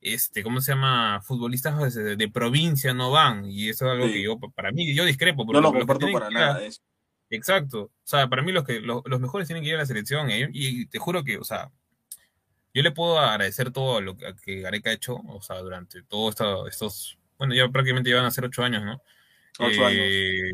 [0.00, 1.20] este, ¿cómo se llama?
[1.22, 4.14] Futbolistas de, de provincia no van y eso es algo Sí.
[4.14, 5.44] que yo, para mí, yo discrepo.
[5.50, 6.82] No lo comparto para nada eso.
[7.30, 7.82] Exacto.
[7.84, 10.30] O sea, para mí los que los, los mejores tienen que ir a la selección.
[10.30, 11.70] eh, Y, te juro que, o sea,
[12.72, 16.30] yo le puedo agradecer todo lo que, que Gareca ha hecho, o sea, durante todos
[16.30, 19.00] esto- estos, bueno, ya prácticamente llevan a ser ocho años, ¿no?
[19.60, 20.52] Ocho Eh,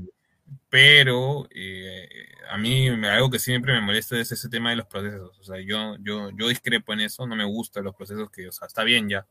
[0.69, 2.09] Pero eh,
[2.51, 5.39] a mí algo que siempre me molesta es ese tema de los procesos.
[5.41, 8.53] O sea, yo, yo, yo discrepo en eso, no me gustan los procesos que, o
[8.53, 9.27] sea, está bien ya.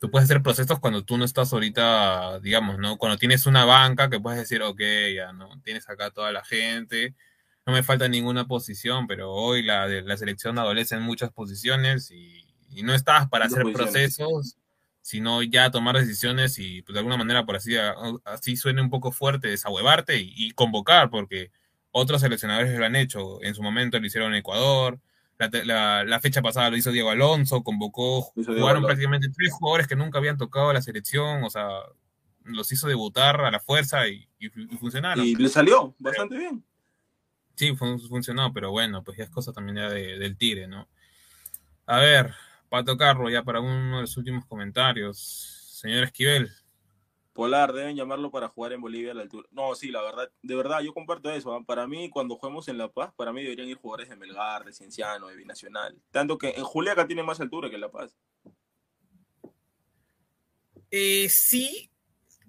[0.00, 2.96] Tú puedes hacer procesos cuando tú no estás ahorita, digamos, ¿no?
[2.96, 4.80] Cuando tienes una banca que puedes decir, ok,
[5.14, 5.60] ya, ¿no?
[5.62, 7.14] Tienes acá toda la gente,
[7.66, 12.46] no me falta ninguna posición, pero hoy la, la selección adolece en muchas posiciones y,
[12.70, 14.56] y no estás para Muchas hacer procesos,
[15.02, 17.74] sino ya tomar decisiones y, pues, de alguna manera, por así,
[18.24, 21.50] así suene un poco fuerte, desahuevarte y, y convocar, porque
[21.90, 23.42] otros seleccionadores lo han hecho.
[23.42, 24.98] En su momento lo hicieron en Ecuador,
[25.40, 28.86] la, la- la fecha pasada lo hizo Diego Alonso, convocó, jugaron Alonso.
[28.86, 31.68] prácticamente tres jugadores que nunca habían tocado la selección, o sea,
[32.44, 35.24] los hizo debutar a la fuerza y, y- y funcionaron.
[35.24, 36.64] Y le salió bastante bien.
[37.56, 40.88] Sí, fun- funcionó, pero bueno, pues ya es cosa también ya de- del Tigre, ¿no?
[41.86, 42.32] A ver,
[42.68, 45.56] Pato Carro, ya para uno de los últimos comentarios.
[45.80, 46.50] Señor Esquivel,
[47.32, 49.48] Polar, deben llamarlo para jugar en Bolivia a la altura.
[49.52, 51.54] No, sí, la verdad, de verdad, yo comparto eso.
[51.54, 51.62] ¿ah?
[51.64, 54.72] Para mí, cuando juguemos en La Paz, para mí deberían ir jugadores de Melgar, de
[54.72, 55.96] Cienciano, de Binacional.
[56.10, 58.16] Tanto que en Juliaca tiene más altura que en La Paz.
[60.90, 61.90] Eh, sí,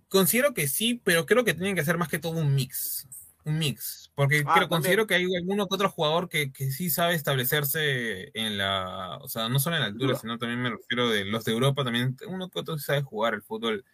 [0.09, 3.07] considero que sí, pero creo que tienen que hacer más que todo un mix.
[3.45, 4.11] Un mix.
[4.15, 8.31] Porque Ah, creo, considero que hay alguno que otro jugador que, que sí sabe establecerse
[8.33, 9.17] en la.
[9.21, 11.83] O sea, no solo en la altura, sino también me refiero de los de Europa,
[11.83, 13.85] también uno que otro sabe jugar el fútbol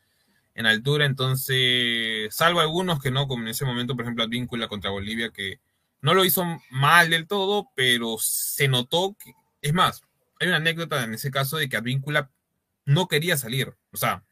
[0.57, 1.05] en altura.
[1.05, 5.61] Entonces, salvo algunos que no, como en ese momento, por ejemplo, Advíncula contra Bolivia, que
[6.01, 9.33] no lo hizo mal del todo, pero se notó que.
[9.61, 10.01] Es más,
[10.39, 12.31] hay una anécdota en ese caso de que Advíncula
[12.85, 13.75] no quería salir.
[13.91, 14.23] O sea,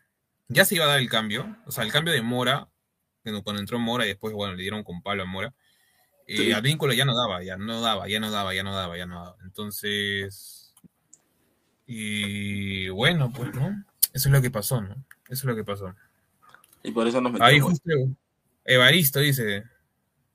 [0.47, 2.69] ya se iba a dar el cambio, o sea, el cambio de Mora,
[3.43, 5.53] cuando entró Mora y después, bueno, le dieron con palo a Mora,
[6.27, 6.51] eh, Sí.
[6.51, 9.23] Advíncula ya no daba, ya no daba, ya no daba, ya no daba, ya no
[9.23, 9.37] daba.
[9.43, 10.73] Entonces,
[11.85, 13.85] y bueno, pues, ¿no?
[14.13, 14.95] Eso es lo que pasó, ¿no?
[15.25, 15.93] Eso es lo que pasó.
[16.85, 17.51] Y por eso nos metemos.
[17.51, 17.89] Ahí justo
[18.63, 19.63] Evaristo dice,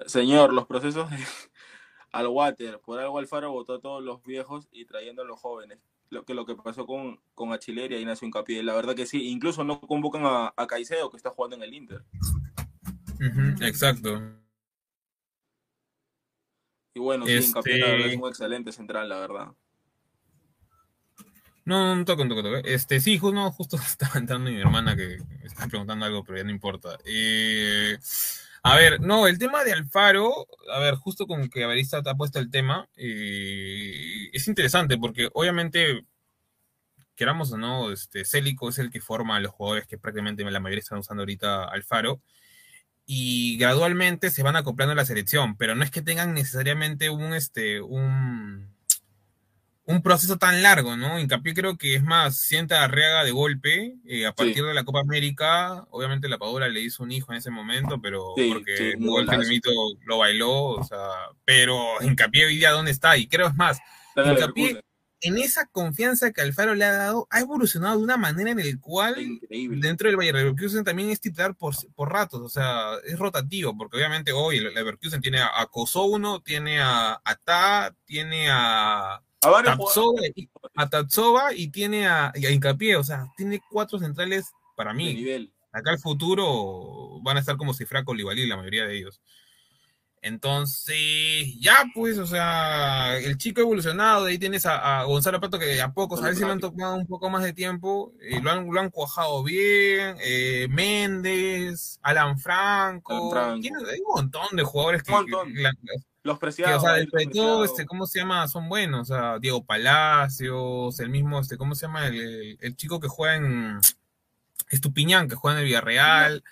[0.07, 1.17] Señor, los procesos de-
[2.13, 5.79] al water, por algo Alfaro votó a todos los viejos y trayendo a los jóvenes.
[6.11, 9.29] Lo que lo que pasó con, con Achileria y nació Hincapié, la verdad que sí,
[9.29, 12.05] incluso no convocan a, a Caicedo que está jugando en el Inter.
[13.61, 14.21] exacto.
[16.95, 19.53] Y bueno, sí, Este- la verdad es un excelente central, la verdad.
[21.65, 22.57] No, no toco, no toco, toco.
[22.69, 26.45] Este, sí, ju- no, justo estaba entrando mi hermana que está preguntando algo, pero ya
[26.45, 26.99] no importa.
[27.05, 27.99] Eh,
[28.63, 32.15] a ver, no, el tema de Alfaro, a ver, justo con que Averista te ha
[32.15, 36.05] puesto el tema, eh, es interesante porque obviamente,
[37.15, 40.61] queramos o no, este, Célico es el que forma a los jugadores que prácticamente la
[40.61, 42.21] mayoría están usando ahorita Alfaro.
[43.07, 47.35] Y gradualmente se van acoplando a la selección, pero no es que tengan necesariamente un,
[47.35, 48.73] este, un,
[49.91, 51.18] un proceso tan largo, ¿no?
[51.18, 54.84] Hincapié creo que es más, sienta a Arriaga de golpe, eh, a partir de la
[54.84, 58.76] Copa América, obviamente la Padula le hizo un hijo en ese momento, pero Sí, porque
[58.76, 59.26] sí, el.
[59.26, 59.70] Tenemito
[60.07, 60.99] lo bailó, o sea,
[61.45, 63.78] pero Hincapié hoy día dónde está, y creo es más,
[64.14, 64.80] el Hincapié
[65.22, 68.80] en esa confianza que Alfaro le ha dado, ha evolucionado de una manera en el
[68.80, 69.78] cual Increíble.
[69.80, 73.99] dentro del Bayern Leverkusen también es titular por, por ratos, o sea, es rotativo, porque
[73.99, 79.49] obviamente hoy el Leverkusen tiene a, a Kosovo, tiene a, a Ta, tiene a, A
[79.51, 79.78] varios
[80.34, 84.91] y- a Tapsova y tiene a, y a Hincapié, o sea, tiene cuatro centrales para
[84.93, 85.14] de mí.
[85.14, 85.53] nivel.
[85.72, 89.20] Acá al futuro van a estar como Cifra Koulibaly, la mayoría de ellos.
[90.22, 90.97] Entonces,
[91.61, 95.80] ya pues, o sea, el chico evolucionado, de ahí tienes a, a Gonzalo Pato que
[95.80, 98.51] a pocos, a ver si lo han tomado un poco más de tiempo, eh, lo,
[98.51, 103.61] han, lo han cuajado bien, eh, Méndez, Alan Franco, Alan Franco.
[103.62, 105.55] tiene- hay un montón de jugadores que, montón.
[105.55, 105.72] que- la-
[106.23, 106.83] Los que, preciados.
[106.83, 108.47] o sea, los todo, este, ¿cómo se llama?
[108.49, 112.07] Son buenos, o sea, Diego Palacios, el mismo, este, ¿cómo se llama?
[112.09, 113.79] El, el chico que juega en
[114.68, 116.45] Estupiñán, que juega en el Villarreal.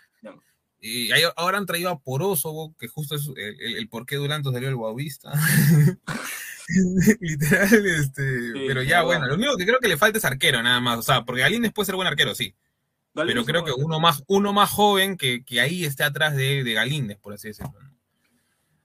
[0.80, 4.14] Y ahí- ahora han traído a Poroso, que justo es el, el- el por qué
[4.16, 5.32] Duranto salió el Guavista.
[7.20, 8.52] Literal, este.
[8.66, 10.98] pero ya, bueno, lo único que creo que le falta es arquero, nada más.
[10.98, 12.54] O sea, porque Galíndez puede ser buen arquero, sí.
[13.14, 16.72] Pero creo que uno más, uno más joven que, que ahí esté atrás de, de
[16.74, 17.72] Galíndez, por así decirlo.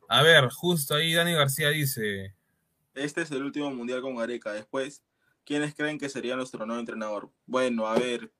[0.09, 2.35] A ver, justo ahí Dani García dice.
[2.93, 4.53] Este es el último mundial con Gareca.
[4.53, 5.03] Después,
[5.43, 7.31] ¿quiénes creen que sería nuestro nuevo entrenador?
[7.45, 8.31] Bueno, a ver,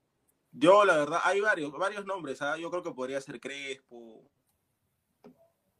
[0.52, 2.40] yo la verdad, hay varios, varios nombres.
[2.42, 2.56] ¿ah?
[2.56, 4.30] Yo creo que podría ser Crespo,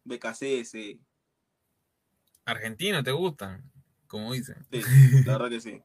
[0.04, 0.98] BKCS.
[2.44, 3.70] Argentino, ¿te gustan?
[4.06, 4.66] Como dicen.
[4.70, 4.82] Sí,
[5.24, 5.80] la verdad que sí.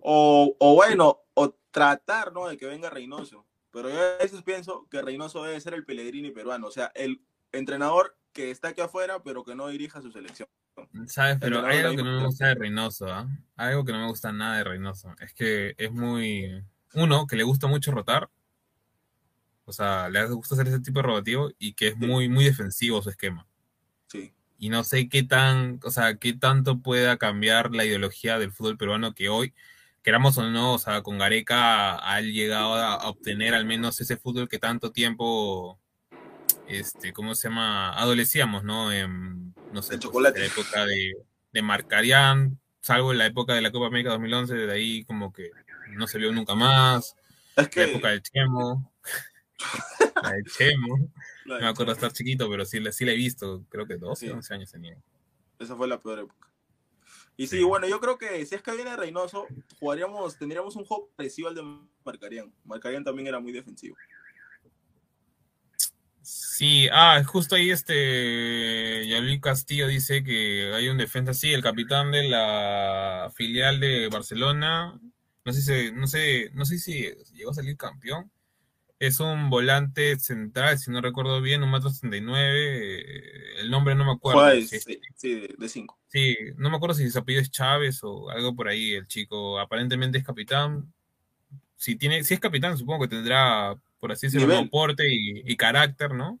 [0.00, 2.48] O, o bueno, o tratar, ¿no?
[2.48, 3.46] De que venga Reynoso.
[3.70, 6.68] Pero yo a veces pienso que Reynoso debe ser el Pellegrini peruano.
[6.68, 7.22] O sea, el
[7.52, 10.48] entrenador que está aquí afuera, pero que no dirija su selección.
[11.06, 11.38] ¿Sabes?
[11.40, 13.06] Pero hay algo que no me gusta de Reynoso.
[13.06, 15.14] Hay Algo que no me gusta nada de Reynoso.
[15.20, 16.62] Es que es muy.
[16.94, 18.28] Uno, que le gusta mucho rotar.
[19.64, 23.00] O sea, le gusta hacer ese tipo de rotativo y que es muy, muy defensivo
[23.00, 23.46] su esquema.
[24.08, 24.34] Sí.
[24.58, 28.76] Y no sé qué tan, o sea, qué tanto pueda cambiar la ideología del fútbol
[28.76, 29.54] peruano que hoy,
[30.02, 34.48] queramos o no, o sea, con Gareca ha llegado a obtener al menos ese fútbol
[34.48, 35.80] que tanto tiempo,
[36.68, 37.92] este, ¿cómo se llama?
[37.98, 38.92] Adolecíamos, ¿no?
[38.92, 40.38] En, no sé, pues, chocolate.
[40.40, 41.12] en la época de,
[41.52, 45.50] de Marcarián, salvo en la época de la Copa América 2011, de ahí como que
[45.90, 47.16] no se vio nunca más.
[47.56, 48.92] Es que La época del Chemo.
[50.22, 51.10] la del Chemo.
[51.44, 54.26] La No me acuerdo estar chiquito, pero sí, sí la he visto, creo que 12,
[54.26, 54.32] Sí.
[54.32, 54.96] 11 años tenía.
[55.58, 56.48] esa fue la peor época.
[57.36, 59.46] Y sí, bueno, yo creo que si es que viene Reynoso,
[59.80, 61.62] jugaríamos, tendríamos un juego parecido al de
[62.04, 62.52] Marcarián.
[62.64, 63.96] Marcarián también era muy defensivo.
[66.26, 72.12] Sí, ah, justo ahí este Yalí Castillo dice que hay un defensa, sí, el capitán
[72.12, 74.98] de la filial de Barcelona,
[75.44, 78.30] no sé si, no sé, no sé si llegó a salir campeón,
[78.98, 84.06] es un volante central, si no recuerdo bien, un metro 69, eh, el nombre no
[84.06, 84.40] me acuerdo.
[84.62, 85.98] Si es- sí, sí, de, de cinco.
[86.08, 89.60] Sí, no me acuerdo si su apellido es Chávez o algo por ahí, el chico
[89.60, 90.90] aparentemente es capitán.
[91.76, 94.64] Si tiene, si es capitán, supongo que tendrá, por así decirlo, Nivel.
[94.64, 96.38] un porte y, y carácter, ¿no?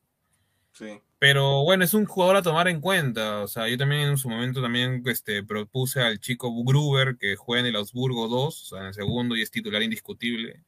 [0.72, 1.00] Sí.
[1.18, 3.40] Pero bueno, es un jugador a tomar en cuenta.
[3.40, 7.60] O sea, yo también en su momento también este, propuse al chico Gruber que juega
[7.60, 10.62] en el Augsburgo 2, o sea, en el segundo y es titular indiscutible.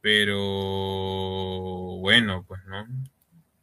[0.00, 0.38] Pero
[2.00, 2.86] bueno, pues no.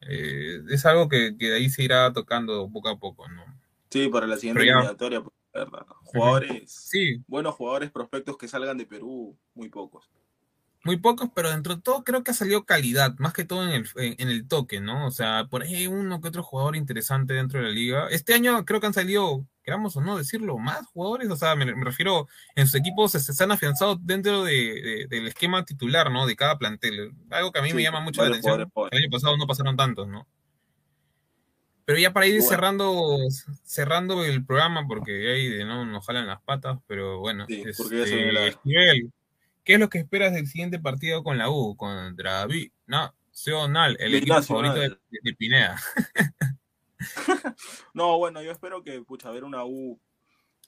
[0.01, 3.43] Eh, es algo que, que de ahí se irá tocando poco a poco, ¿no?
[3.89, 5.87] Sí, para la siguiente eliminatoria, pues, verdad.
[6.03, 10.11] Jugadores, Sí, buenos jugadores prospectos que salgan de Perú, muy pocos.
[10.83, 13.69] Muy pocos, pero dentro de todo creo que ha salido calidad, más que todo en
[13.69, 15.07] el, en, en el toque, ¿no?
[15.07, 18.07] O sea, por ahí hay uno que otro jugador interesante dentro de la liga.
[18.09, 21.65] Este año creo que han salido, queramos o no decirlo, más jugadores, o sea, me,
[21.73, 26.11] me refiero, en sus equipos se, se han afianzado dentro de, de- del esquema titular,
[26.11, 26.27] ¿no?
[26.27, 27.13] De cada plantel.
[27.29, 28.51] Algo que a mí Sí, me llama mucho la atención.
[28.51, 28.91] jugadores jóvenes.
[28.99, 30.27] El año pasado no pasaron tantos, ¿no?
[31.85, 32.49] Pero ya para ir Bueno.
[32.49, 33.17] cerrando,
[33.63, 37.45] cerrando el programa, porque ahí de no nos jalan las patas, pero bueno.
[37.47, 39.11] Sí, porque ya se la- Esquivel,
[39.63, 41.75] ¿qué es lo que esperas del siguiente partido con la U?
[41.75, 44.75] Contra Binacional, el equipo favorito
[45.09, 45.79] de, de Pineda.
[47.93, 49.99] No, bueno, yo espero que, pucha, ver una U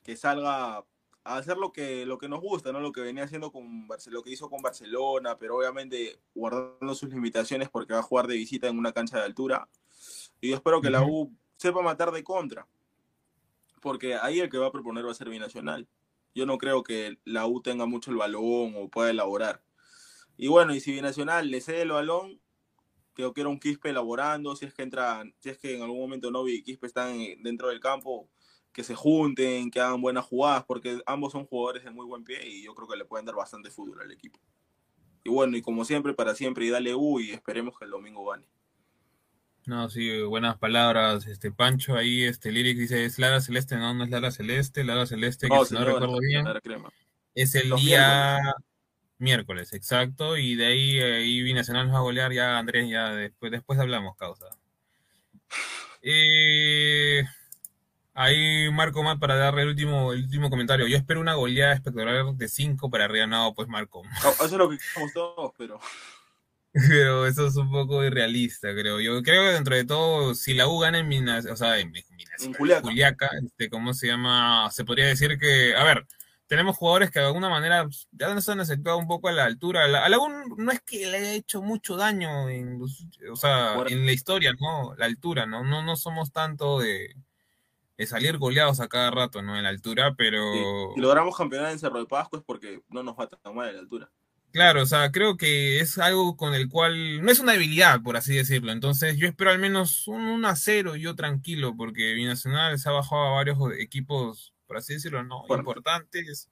[0.04, 2.80] que salga a hacer lo que, lo que nos gusta, ¿no?
[2.80, 7.10] Lo que venía haciendo con Barce- lo que hizo con Barcelona, pero obviamente guardando sus
[7.10, 9.68] limitaciones porque va a jugar de visita en una cancha de altura.
[10.41, 12.68] Y yo espero que la U sepa matar de contra.
[13.82, 15.88] Porque ahí el que va a proponer va a ser Binacional.
[16.36, 19.64] Yo no creo que la U tenga mucho el balón o pueda elaborar.
[20.38, 22.42] Y bueno, y si Binacional le cede el balón,
[23.16, 26.00] que yo quiero un Quispe elaborando, si es que entra, si es que en algún
[26.00, 28.30] momento Novi y Quispe están en- dentro del campo,
[28.74, 32.46] que se junten, que hagan buenas jugadas, porque ambos son jugadores de muy buen pie
[32.48, 34.40] y yo creo que le pueden dar bastante fútbol al equipo.
[35.24, 38.26] Y bueno, y como siempre, para siempre, y dale U y esperemos que el domingo
[38.26, 38.48] gane.
[39.66, 41.26] No, sí, buenas palabras.
[41.26, 45.07] Este Pancho ahí, este Lyric dice, es Lara Celeste, no, no es Lara Celeste, Lara
[45.07, 46.91] Celeste, que No, si no recuerdo bien, Crema.
[47.34, 48.39] es el Los día
[49.18, 53.51] miércoles, exacto, y de ahí, ahí Binacional nos va a golear, ya Andrés, ya después,
[53.51, 54.45] después hablamos, causa.
[56.03, 57.24] Eh,
[58.13, 60.86] ahí Marco más para darle el último, el último comentario.
[60.86, 64.03] Yo espero una goleada espectacular de 5 para arriba, no, pues Marco.
[64.24, 65.80] No, Eso es lo que queremos todos, pero
[66.89, 68.99] Pero eso es un poco irrealista, creo.
[68.99, 71.91] Yo creo que dentro de todo, si la U gana en Minas, o sea, en,
[71.91, 72.82] Minas- En Juliaca.
[72.82, 74.69] Juliaca, este, ¿cómo se llama?
[74.71, 76.05] Se podría decir que, a ver,
[76.47, 79.45] tenemos jugadores que de alguna manera pues, ya nos han aceptado un poco a la
[79.45, 79.86] altura.
[79.86, 83.05] A la, a la U no es que le haya hecho mucho daño en, los-
[83.32, 84.93] o sea, en la historia, ¿no?
[84.97, 85.63] La altura, ¿no?
[85.63, 87.15] No, no somos tanto de,
[87.97, 89.55] de salir goleados a cada rato, ¿no?
[89.55, 90.93] En la altura, pero...
[90.93, 93.71] si logramos campeonar en Cerro de Pasco es porque no nos va tan mal a
[93.71, 94.11] la altura.
[94.56, 98.16] Claro, o sea, creo que es algo con el cual no es una debilidad, por
[98.16, 98.72] así decirlo.
[98.72, 102.88] Entonces, yo espero al menos un 1 a 0 y yo tranquilo, porque Binacional se
[102.88, 106.49] ha bajado a varios equipos, por así decirlo, no importantes.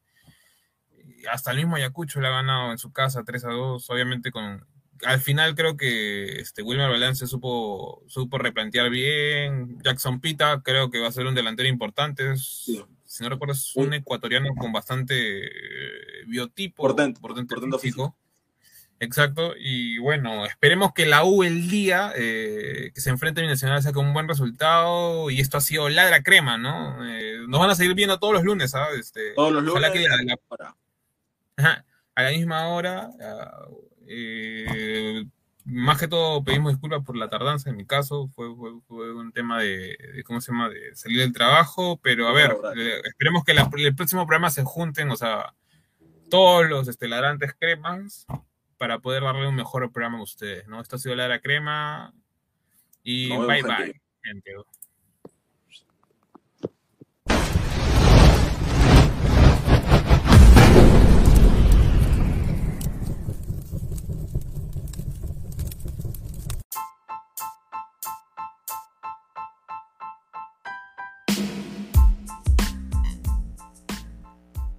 [1.32, 4.68] Hasta el mismo Ayacucho le ha ganado en su casa 3 a 2, obviamente con
[5.06, 9.78] al final creo que este Wilmer Balance supo supo replantear bien.
[9.84, 12.36] Jackson Pita creo que va a ser un delantero importante.
[12.38, 18.16] Si no recuerdo, es un ecuatoriano con bastante eh, biotipo, portento, portento, físico.
[19.00, 23.84] Exacto, y bueno, esperemos que la U el día eh, que se enfrente a Binacional
[23.84, 27.06] saque un buen resultado y esto ha sido ladra crema, ¿no?
[27.06, 29.00] Eh, nos van a seguir viendo todos los lunes, ¿sabes?
[29.00, 29.92] Este, todos los lunes.
[29.92, 30.08] Que
[32.16, 33.10] a, la, misma hora.
[34.16, 35.26] Eh,
[35.66, 38.48] más que todo pedimos disculpas por la tardanza en mi caso, fue,
[38.88, 42.56] fue, un tema de, ¿cómo se llama?, de salir del trabajo, pero a ver,
[43.06, 45.54] esperemos que el próximo programa se junten, o sea,
[46.30, 48.28] todos los esteladrantes cremas
[48.78, 50.82] para poder darle un mejor programa a ustedes, ¿no?
[50.82, 52.14] Esto ha sido la crema
[53.04, 54.52] y bye bye, gente.